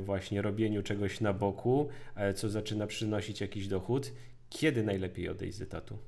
[0.00, 1.88] właśnie robieniu czegoś na boku,
[2.34, 4.12] co zaczyna przynosić jakiś dochód,
[4.50, 5.98] kiedy najlepiej odejść z etatu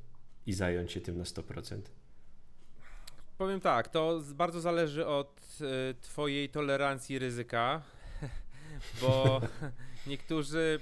[0.46, 2.05] i zająć się tym na 100%?
[3.38, 5.58] Powiem tak, to bardzo zależy od
[5.90, 7.82] y, Twojej tolerancji ryzyka.
[9.00, 9.40] bo
[10.06, 10.80] niektórzy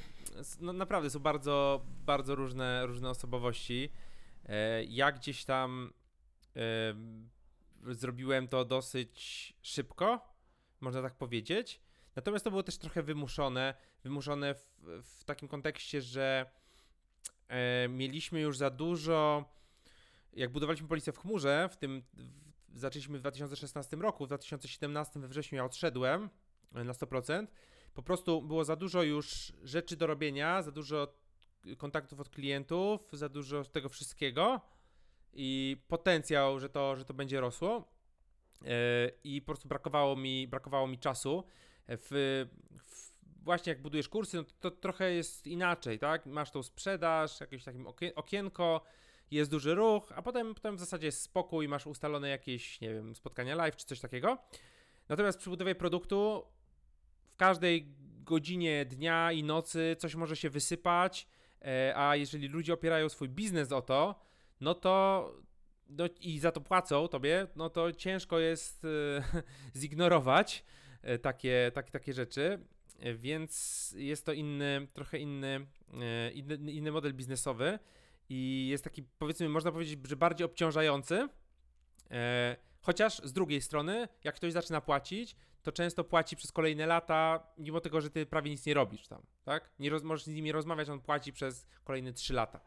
[0.61, 3.91] no naprawdę są bardzo, bardzo różne, różne osobowości.
[4.47, 5.93] E, ja gdzieś tam
[6.57, 10.35] e, zrobiłem to dosyć szybko,
[10.81, 11.81] można tak powiedzieć.
[12.17, 16.51] Natomiast to było też trochę wymuszone, wymuszone w, w takim kontekście, że
[17.49, 19.45] e, mieliśmy już za dużo.
[20.33, 22.03] Jak budowaliśmy policję w chmurze, w tym
[22.75, 26.31] zaczęliśmy w 2016 roku, w 2017 we wrześniu ja odszedłem
[26.73, 27.47] na 100%.
[27.95, 31.15] Po prostu było za dużo już rzeczy do robienia, za dużo
[31.79, 34.61] kontaktów od klientów, za dużo tego wszystkiego
[35.33, 37.89] i potencjał, że to, że to będzie rosło.
[38.63, 38.69] Yy,
[39.25, 41.45] I po prostu brakowało mi, brakowało mi czasu.
[41.89, 42.47] W,
[42.79, 43.15] w
[43.45, 46.27] właśnie jak budujesz kursy, no to, to, trochę jest inaczej, tak?
[46.27, 48.81] Masz tą sprzedaż, jakieś takie okienko,
[49.35, 53.15] jest duży ruch, a potem, potem w zasadzie jest spokój, masz ustalone jakieś, nie wiem,
[53.15, 54.39] spotkania live czy coś takiego.
[55.09, 56.45] Natomiast przy budowie produktu
[57.27, 61.27] w każdej godzinie dnia i nocy coś może się wysypać,
[61.63, 64.21] e, a jeżeli ludzie opierają swój biznes o to,
[64.61, 65.33] no to
[65.89, 69.43] no i za to płacą tobie, no to ciężko jest e,
[69.81, 70.65] zignorować
[71.03, 72.59] e, takie, takie, takie rzeczy,
[73.15, 75.67] więc jest to inny, trochę inny,
[76.35, 77.79] inny, inny model biznesowy
[78.29, 81.29] i jest taki, powiedzmy, można powiedzieć, że bardziej obciążający,
[82.81, 87.81] chociaż z drugiej strony, jak ktoś zaczyna płacić, to często płaci przez kolejne lata, mimo
[87.81, 89.71] tego, że ty prawie nic nie robisz tam, tak?
[89.79, 92.61] Nie roz, możesz z nimi rozmawiać, on płaci przez kolejne 3 lata.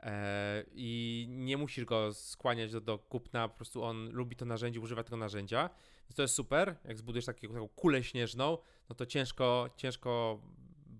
[0.00, 4.80] E, I nie musisz go skłaniać do, do kupna, po prostu on lubi to narzędzie,
[4.80, 5.70] używa tego narzędzia.
[6.02, 6.76] Więc to jest super.
[6.84, 10.40] Jak zbudujesz taką, taką kulę śnieżną, no to ciężko, ciężko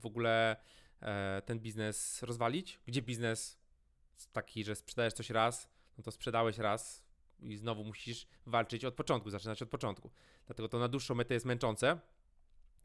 [0.00, 0.56] w ogóle
[1.02, 2.80] e, ten biznes rozwalić.
[2.86, 3.57] Gdzie biznes
[4.26, 7.08] taki, że sprzedajesz coś raz, no to sprzedałeś raz,
[7.40, 10.10] i znowu musisz walczyć od początku, zaczynać od początku.
[10.46, 11.98] Dlatego to na dłuższą metę jest męczące.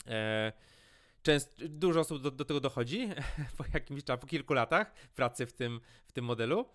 [0.08, 0.54] E,
[1.24, 3.10] często, dużo osób do, do, tego dochodzi
[3.58, 6.66] po jakimś czasie, po kilku latach pracy w tym, w tym modelu.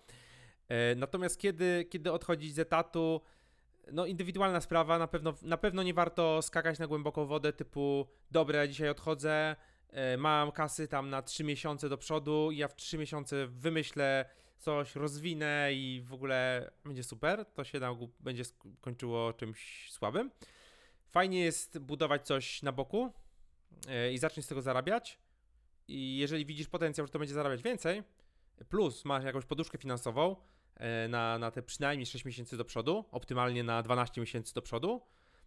[0.67, 3.21] E, natomiast kiedy, kiedy odchodzić z etatu,
[3.91, 8.67] no indywidualna sprawa, na pewno, na pewno nie warto skakać na głęboką wodę typu dobra,
[8.67, 9.55] dzisiaj odchodzę,
[9.89, 14.25] e, mam kasy tam na 3 miesiące do przodu, ja w 3 miesiące wymyślę
[14.59, 20.31] coś rozwinę i w ogóle będzie super, to się na ogół będzie skończyło czymś słabym.
[21.07, 23.13] Fajnie jest budować coś na boku
[23.87, 25.19] yy, i zacząć z tego zarabiać.
[25.87, 28.03] I jeżeli widzisz potencjał, że to będzie zarabiać więcej,
[28.69, 30.35] plus masz jakąś poduszkę finansową
[30.79, 35.01] yy, na, na te przynajmniej 6 miesięcy do przodu, optymalnie na 12 miesięcy do przodu,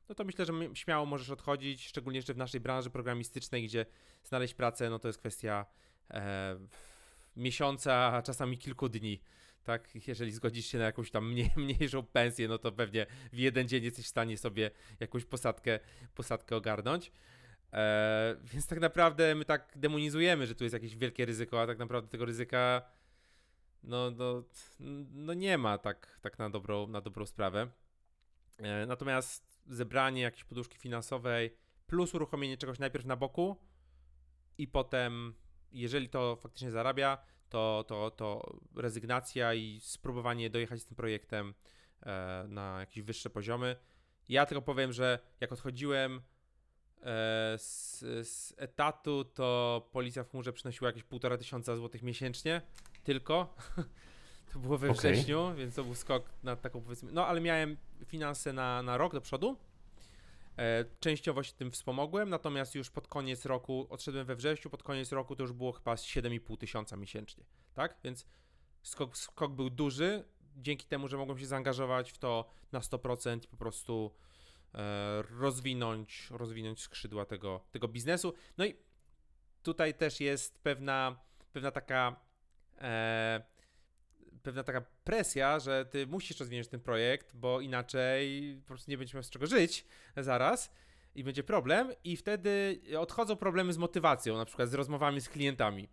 [0.09, 3.87] no to myślę, że śmiało możesz odchodzić, szczególnie jeszcze w naszej branży programistycznej, gdzie
[4.25, 5.67] znaleźć pracę, no to jest kwestia
[6.11, 6.59] e,
[7.37, 9.23] miesiąca, czasami kilku dni.
[9.65, 13.69] Tak, jeżeli zgodzisz się na jakąś tam mniej, mniejszą pensję, no to pewnie w jeden
[13.69, 14.71] dzień jesteś w stanie sobie
[15.01, 15.81] jakąś posadkę,
[16.15, 17.13] posadkę ogarnąć.
[17.73, 21.79] Eee, więc tak naprawdę my tak demonizujemy, że tu jest jakieś wielkie ryzyko, a tak
[21.79, 22.83] naprawdę tego ryzyka
[23.83, 24.43] no, no,
[25.13, 27.69] no nie ma tak, tak na, dobrą, na dobrą sprawę.
[28.59, 31.57] Eee, natomiast zebranie jakiejś poduszki finansowej
[31.87, 33.57] plus uruchomienie czegoś najpierw na boku
[34.59, 35.35] i potem
[35.73, 37.19] jeżeli to faktycznie zarabia,
[37.49, 41.55] to, to, to rezygnacja i spróbowanie dojechać z tym projektem
[42.03, 43.77] e, na jakieś wyższe poziomy.
[44.29, 46.21] Ja tylko powiem, że jak odchodziłem e,
[47.59, 47.99] z,
[48.29, 52.63] z, etatu, to policja w chmurze przynosiła jakieś półtora tysiąca złotych miesięcznie
[53.05, 53.55] tylko.
[54.53, 55.13] to było we okay.
[55.13, 57.13] wrześniu, więc to był skok na taką powiedzmy.
[57.13, 59.57] No ale miałem finanse na, na rok do przodu
[61.01, 65.37] częściowo się tym wspomogłem, natomiast już pod koniec roku, odszedłem we wrześniu, pod koniec roku
[65.37, 67.45] to już było chyba 7,5 tysiąca miesięcznie,
[67.75, 67.97] tak?
[68.05, 68.27] Więc
[68.83, 70.25] skok, skok był duży,
[70.57, 74.15] dzięki temu, że mogłem się zaangażować w to na 100% i po prostu
[74.75, 78.35] e, rozwinąć, rozwinąć skrzydła tego, tego biznesu.
[78.59, 78.75] No i
[79.63, 81.17] tutaj też jest pewna,
[81.53, 82.17] pewna taka
[82.81, 83.43] e,
[84.43, 89.15] pewna taka presja, że ty musisz rozwinąć ten projekt, bo inaczej po prostu nie będziesz
[89.15, 89.87] miał z czego żyć
[90.17, 90.73] zaraz
[91.15, 95.89] i będzie problem i wtedy odchodzą problemy z motywacją, na przykład z rozmowami z klientami.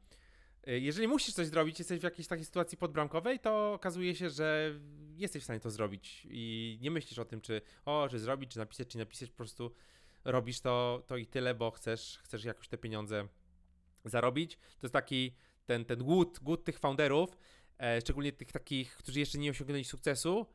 [0.68, 4.80] Jeżeli musisz coś zrobić, jesteś w jakiejś takiej sytuacji podbramkowej, to okazuje się, że
[5.18, 8.60] jesteś w stanie to zrobić i nie myślisz o tym, czy o, czy zrobić, czy
[8.60, 9.72] napisać, czy napisać, po prostu
[10.26, 13.28] robisz to, to i tyle, bo chcesz, chcesz jakoś te pieniądze
[14.06, 14.56] zarobić.
[14.56, 15.36] To jest taki
[15.66, 17.59] ten, ten głód, głód tych founderów, E,
[18.02, 20.46] szczególnie tych takich, którzy jeszcze nie osiągnęli sukcesu,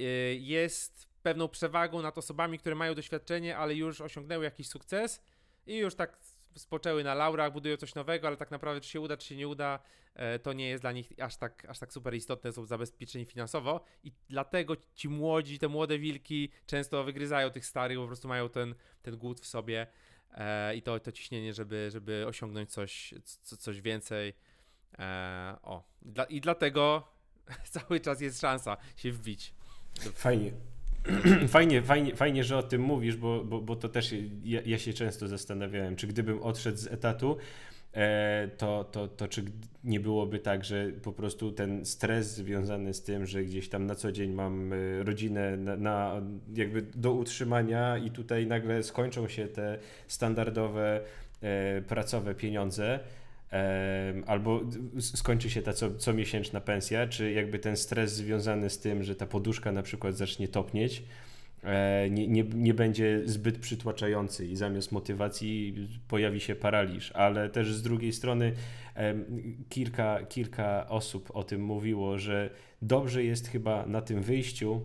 [0.00, 5.22] e, jest pewną przewagą nad osobami, które mają doświadczenie, ale już osiągnęły jakiś sukces
[5.66, 6.18] i już tak
[6.56, 9.48] spoczęły na laurach, budują coś nowego, ale tak naprawdę czy się uda, czy się nie
[9.48, 9.78] uda,
[10.14, 13.84] e, to nie jest dla nich aż tak, aż tak super istotne, są zabezpieczeni finansowo
[14.04, 18.74] i dlatego ci młodzi, te młode wilki często wygryzają tych starych, po prostu mają ten,
[19.02, 19.86] ten głód w sobie
[20.30, 24.34] e, i to, to ciśnienie, żeby, żeby osiągnąć coś, co, coś więcej.
[24.98, 27.08] E, o, Dla, i dlatego
[27.70, 29.54] cały czas jest szansa się wbić.
[30.14, 30.52] Fajnie.
[31.48, 34.14] Fajnie, fajnie, fajnie, że o tym mówisz, bo, bo, bo to też
[34.44, 37.36] ja, ja się często zastanawiałem, czy gdybym odszedł z etatu,
[37.94, 39.44] e, to, to, to czy
[39.84, 43.94] nie byłoby tak, że po prostu ten stres związany z tym, że gdzieś tam na
[43.94, 46.22] co dzień mam e, rodzinę na, na
[46.54, 49.78] jakby do utrzymania i tutaj nagle skończą się te
[50.08, 51.00] standardowe
[51.88, 53.00] pracowe pieniądze,
[54.26, 54.60] albo
[55.00, 59.26] skończy się ta co, comiesięczna pensja, czy jakby ten stres związany z tym, że ta
[59.26, 61.02] poduszka na przykład zacznie topnieć,
[61.64, 65.74] e, nie, nie, nie będzie zbyt przytłaczający i zamiast motywacji
[66.08, 68.52] pojawi się paraliż, ale też z drugiej strony
[69.68, 72.50] kilka, kilka osób o tym mówiło, że
[72.82, 74.80] dobrze jest chyba na tym wyjściu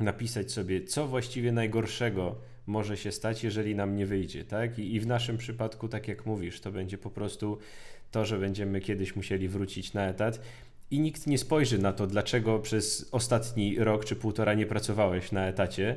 [0.00, 4.78] napisać sobie, co właściwie najgorszego może się stać, jeżeli nam nie wyjdzie, tak?
[4.78, 7.58] I, w naszym przypadku, tak jak mówisz, to będzie po prostu
[8.10, 10.40] to, że będziemy kiedyś musieli wrócić na etat
[10.90, 15.46] i nikt nie spojrzy na to, dlaczego przez ostatni rok czy półtora nie pracowałeś na
[15.46, 15.96] etacie,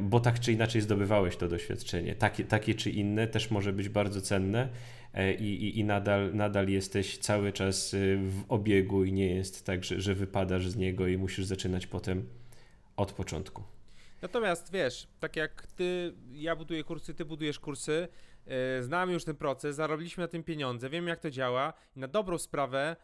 [0.00, 2.14] bo tak czy inaczej zdobywałeś to doświadczenie.
[2.14, 4.68] Takie, takie czy inne też może być bardzo cenne
[5.14, 9.66] e, i, i, i nadal, nadal jesteś cały czas y, w obiegu i nie jest
[9.66, 12.26] tak, że, że wypadasz z niego i musisz zaczynać potem
[12.96, 13.77] od początku.
[14.22, 18.08] Natomiast wiesz, tak jak ty, ja buduję kursy, ty budujesz kursy,
[18.46, 18.52] yy,
[18.82, 22.38] znam już ten proces, zarobiliśmy na tym pieniądze, wiem jak to działa i na dobrą
[22.38, 22.96] sprawę,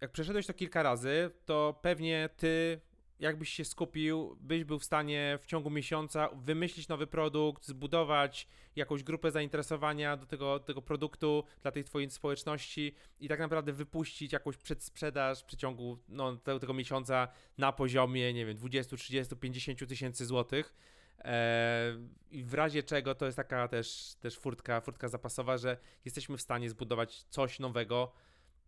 [0.00, 2.80] jak przeszedłeś to kilka razy, to pewnie ty
[3.20, 9.02] jakbyś się skupił, byś był w stanie w ciągu miesiąca wymyślić nowy produkt, zbudować jakąś
[9.02, 14.56] grupę zainteresowania do tego, tego produktu dla tej twojej społeczności i tak naprawdę wypuścić jakąś
[14.56, 20.26] przedsprzedaż w przeciągu no, tego, tego miesiąca na poziomie, nie wiem, 20, 30, 50 tysięcy
[20.26, 20.74] złotych.
[21.18, 26.36] Eee, I w razie czego to jest taka też, też furtka, furtka zapasowa, że jesteśmy
[26.36, 28.12] w stanie zbudować coś nowego,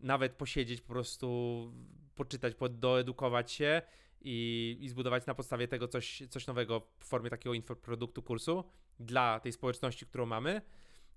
[0.01, 1.73] nawet posiedzieć, po prostu
[2.15, 3.83] poczytać, doedukować się
[4.21, 8.65] i, i zbudować na podstawie tego coś, coś nowego w formie takiego infoproduktu kursu
[9.01, 10.51] dla tej społeczności, którą mamy,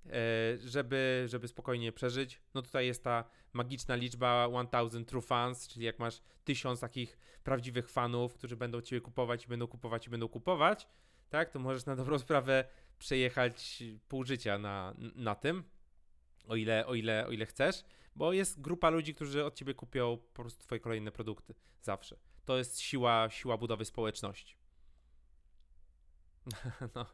[0.06, 0.14] e,
[0.60, 2.42] żeby, żeby spokojnie przeżyć.
[2.54, 3.24] No tutaj jest ta
[3.54, 9.02] magiczna liczba 1000 true fans, czyli jak masz tysiąc takich prawdziwych fanów, którzy będą ciebie
[9.02, 10.88] kupować i będą kupować i będą kupować,
[11.30, 12.66] tak, to możesz na dobrą sprawę
[13.00, 15.64] przejechać pół życia na, na tym,
[16.48, 17.84] o ile, o, ile, o ile chcesz,
[18.16, 22.58] bo jest grupa ludzi, którzy od ciebie kupią po prostu twoje kolejne produkty zawsze to
[22.58, 24.58] jest siła, siła budowy społeczności.
[26.96, 27.06] no.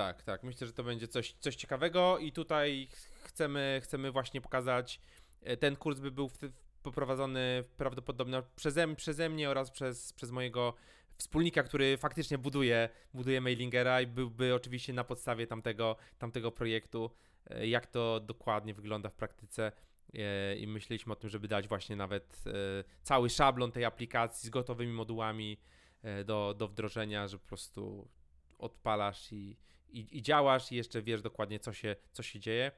[0.00, 0.42] Tak, tak.
[0.42, 2.88] Myślę, że to będzie coś, coś ciekawego i tutaj
[3.24, 5.00] chcemy, chcemy właśnie pokazać,
[5.42, 6.30] e, ten kurs by był
[6.82, 10.74] poprowadzony prawdopodobnie przeze, przeze mnie oraz przez, przez mojego
[11.16, 17.10] wspólnika, który faktycznie buduje, buduje mailingera i byłby oczywiście na podstawie tamtego, tamtego projektu,
[17.50, 19.72] e, jak to dokładnie wygląda w praktyce
[20.14, 22.44] e, i myśleliśmy o tym, żeby dać właśnie nawet
[23.02, 25.58] cały szablon tej aplikacji z gotowymi modułami
[26.24, 28.08] do, do wdrożenia, że po prostu
[28.58, 29.56] odpalasz i,
[29.92, 32.72] i, i działasz i jeszcze wiesz dokładnie, co się, co się dzieje.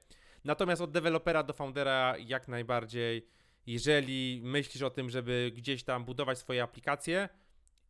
[0.45, 3.27] Natomiast od dewelopera do foundera jak najbardziej,
[3.67, 7.29] jeżeli myślisz o tym, żeby gdzieś tam budować swoje aplikacje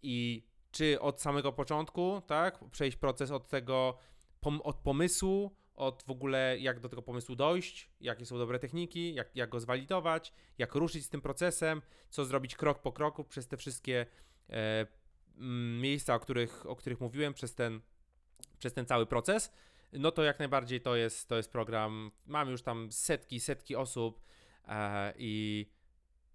[0.02, 3.98] i czy od samego początku, tak, przejść proces od tego,
[4.62, 9.36] od pomysłu, od w ogóle jak do tego pomysłu dojść, jakie są dobre techniki, jak,
[9.36, 13.56] jak go zwalidować, jak ruszyć z tym procesem, co zrobić krok po kroku przez te
[13.56, 14.06] wszystkie
[14.50, 14.86] e,
[15.80, 17.80] miejsca, o których, o których mówiłem, przez ten
[18.62, 19.52] przez ten cały proces,
[19.92, 22.10] no to jak najbardziej to jest, to jest program.
[22.26, 24.22] Mamy już tam setki, setki osób
[24.68, 25.66] e, i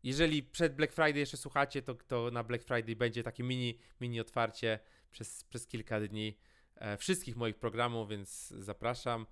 [0.03, 4.19] jeżeli przed Black Friday jeszcze słuchacie, to, to na Black Friday będzie takie mini, mini
[4.19, 4.80] otwarcie
[5.11, 6.38] przez, przez kilka dni
[6.75, 9.25] e, wszystkich moich programów, więc zapraszam.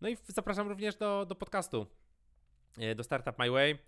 [0.00, 1.86] No i zapraszam również do, do podcastu,
[2.78, 3.78] e, do Startup My Way.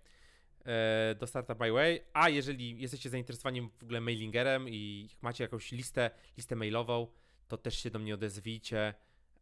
[0.65, 5.71] e, do Startup My Way, a jeżeli jesteście zainteresowani w ogóle mailingerem i macie jakąś
[5.71, 7.07] listę, listę mailową,
[7.47, 8.93] to też się do mnie odezwijcie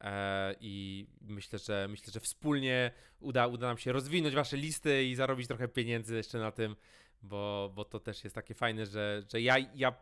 [0.02, 5.16] e, i myślę, że myślę, że wspólnie uda, uda nam się rozwinąć wasze listy i
[5.16, 6.76] zarobić trochę pieniędzy jeszcze na tym,
[7.22, 9.94] bo, bo to też jest takie fajne, że, że ja, ja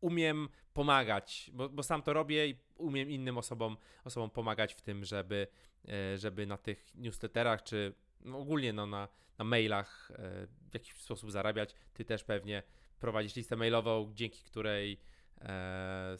[0.00, 5.04] umiem pomagać, bo, bo sam to robię i umiem innym osobom, osobom pomagać w tym,
[5.04, 5.46] żeby,
[5.88, 9.08] e, żeby na tych newsletterach, czy no ogólnie no, na,
[9.38, 11.74] na mailach e, w jakiś sposób zarabiać.
[11.94, 12.62] Ty też pewnie
[13.00, 15.00] prowadzisz listę mailową, dzięki której
[15.40, 16.14] e,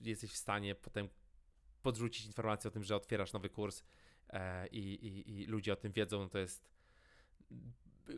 [0.00, 1.08] jesteś w stanie potem
[1.82, 3.84] podrzucić informację o tym, że otwierasz nowy kurs
[4.28, 6.28] e, i, i, i ludzie o tym wiedzą.
[6.28, 6.68] To jest.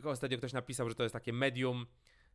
[0.03, 1.85] Ostatnio ktoś napisał, że to jest takie medium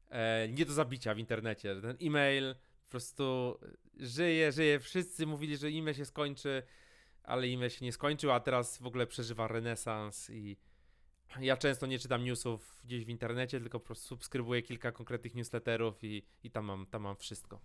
[0.08, 1.80] e, nie do zabicia w internecie.
[1.80, 3.58] Ten e-mail po prostu
[3.96, 4.80] żyje, żyje.
[4.80, 6.62] Wszyscy mówili, że e-mail się skończy,
[7.22, 10.56] ale e-mail się nie skończył, a teraz w ogóle przeżywa renesans i
[11.40, 16.04] ja często nie czytam newsów gdzieś w internecie, tylko po prostu subskrybuję kilka konkretnych newsletterów
[16.04, 17.60] i, i tam, mam, tam mam wszystko.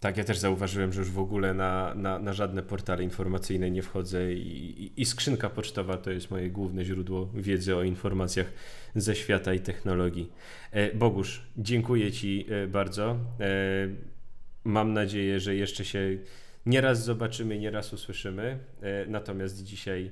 [0.00, 3.82] Tak, ja też zauważyłem, że już w ogóle na, na, na żadne portale informacyjne nie
[3.82, 8.52] wchodzę i, i, i skrzynka pocztowa to jest moje główne źródło wiedzy o informacjach
[8.94, 10.32] ze świata i technologii.
[10.70, 13.16] E, Bogusz, dziękuję Ci e, bardzo.
[13.40, 13.46] E,
[14.64, 16.18] mam nadzieję, że jeszcze się
[16.66, 18.58] nieraz zobaczymy, nieraz usłyszymy.
[19.08, 20.10] Natomiast dzisiaj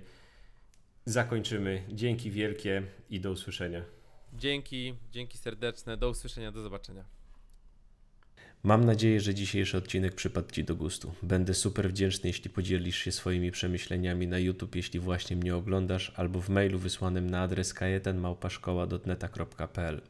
[1.04, 1.82] zakończymy.
[1.88, 3.82] Dzięki wielkie i do usłyszenia.
[4.32, 7.04] Dzięki, dzięki serdeczne, do usłyszenia, do zobaczenia.
[8.64, 11.14] Mam nadzieję, że dzisiejszy odcinek przypadł Ci do gustu.
[11.22, 16.40] Będę super wdzięczny, jeśli podzielisz się swoimi przemyśleniami na YouTube, jeśli właśnie mnie oglądasz, albo
[16.40, 20.00] w mailu wysłanym na adres kajetanmałpaszkoła.neta.pl.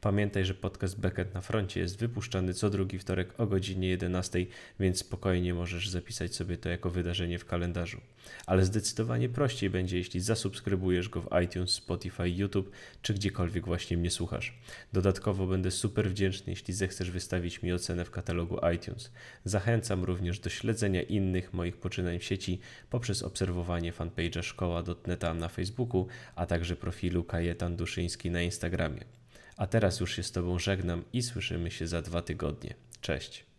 [0.00, 4.46] Pamiętaj, że podcast Backend na froncie jest wypuszczany co drugi wtorek o godzinie 11,
[4.80, 8.00] więc spokojnie możesz zapisać sobie to jako wydarzenie w kalendarzu.
[8.46, 12.70] Ale zdecydowanie prościej będzie, jeśli zasubskrybujesz go w iTunes, Spotify, YouTube
[13.02, 14.58] czy gdziekolwiek właśnie mnie słuchasz.
[14.92, 19.10] Dodatkowo będę super wdzięczny, jeśli zechcesz wystawić mi ocenę w katalogu iTunes.
[19.44, 22.60] Zachęcam również do śledzenia innych moich poczynań w sieci
[22.90, 29.23] poprzez obserwowanie fanpage'a szkoła.neta na Facebooku, a także profilu Kajetan Duszyński na Instagramie.
[29.56, 32.74] A teraz już się z Tobą żegnam i słyszymy się za dwa tygodnie.
[33.00, 33.53] Cześć.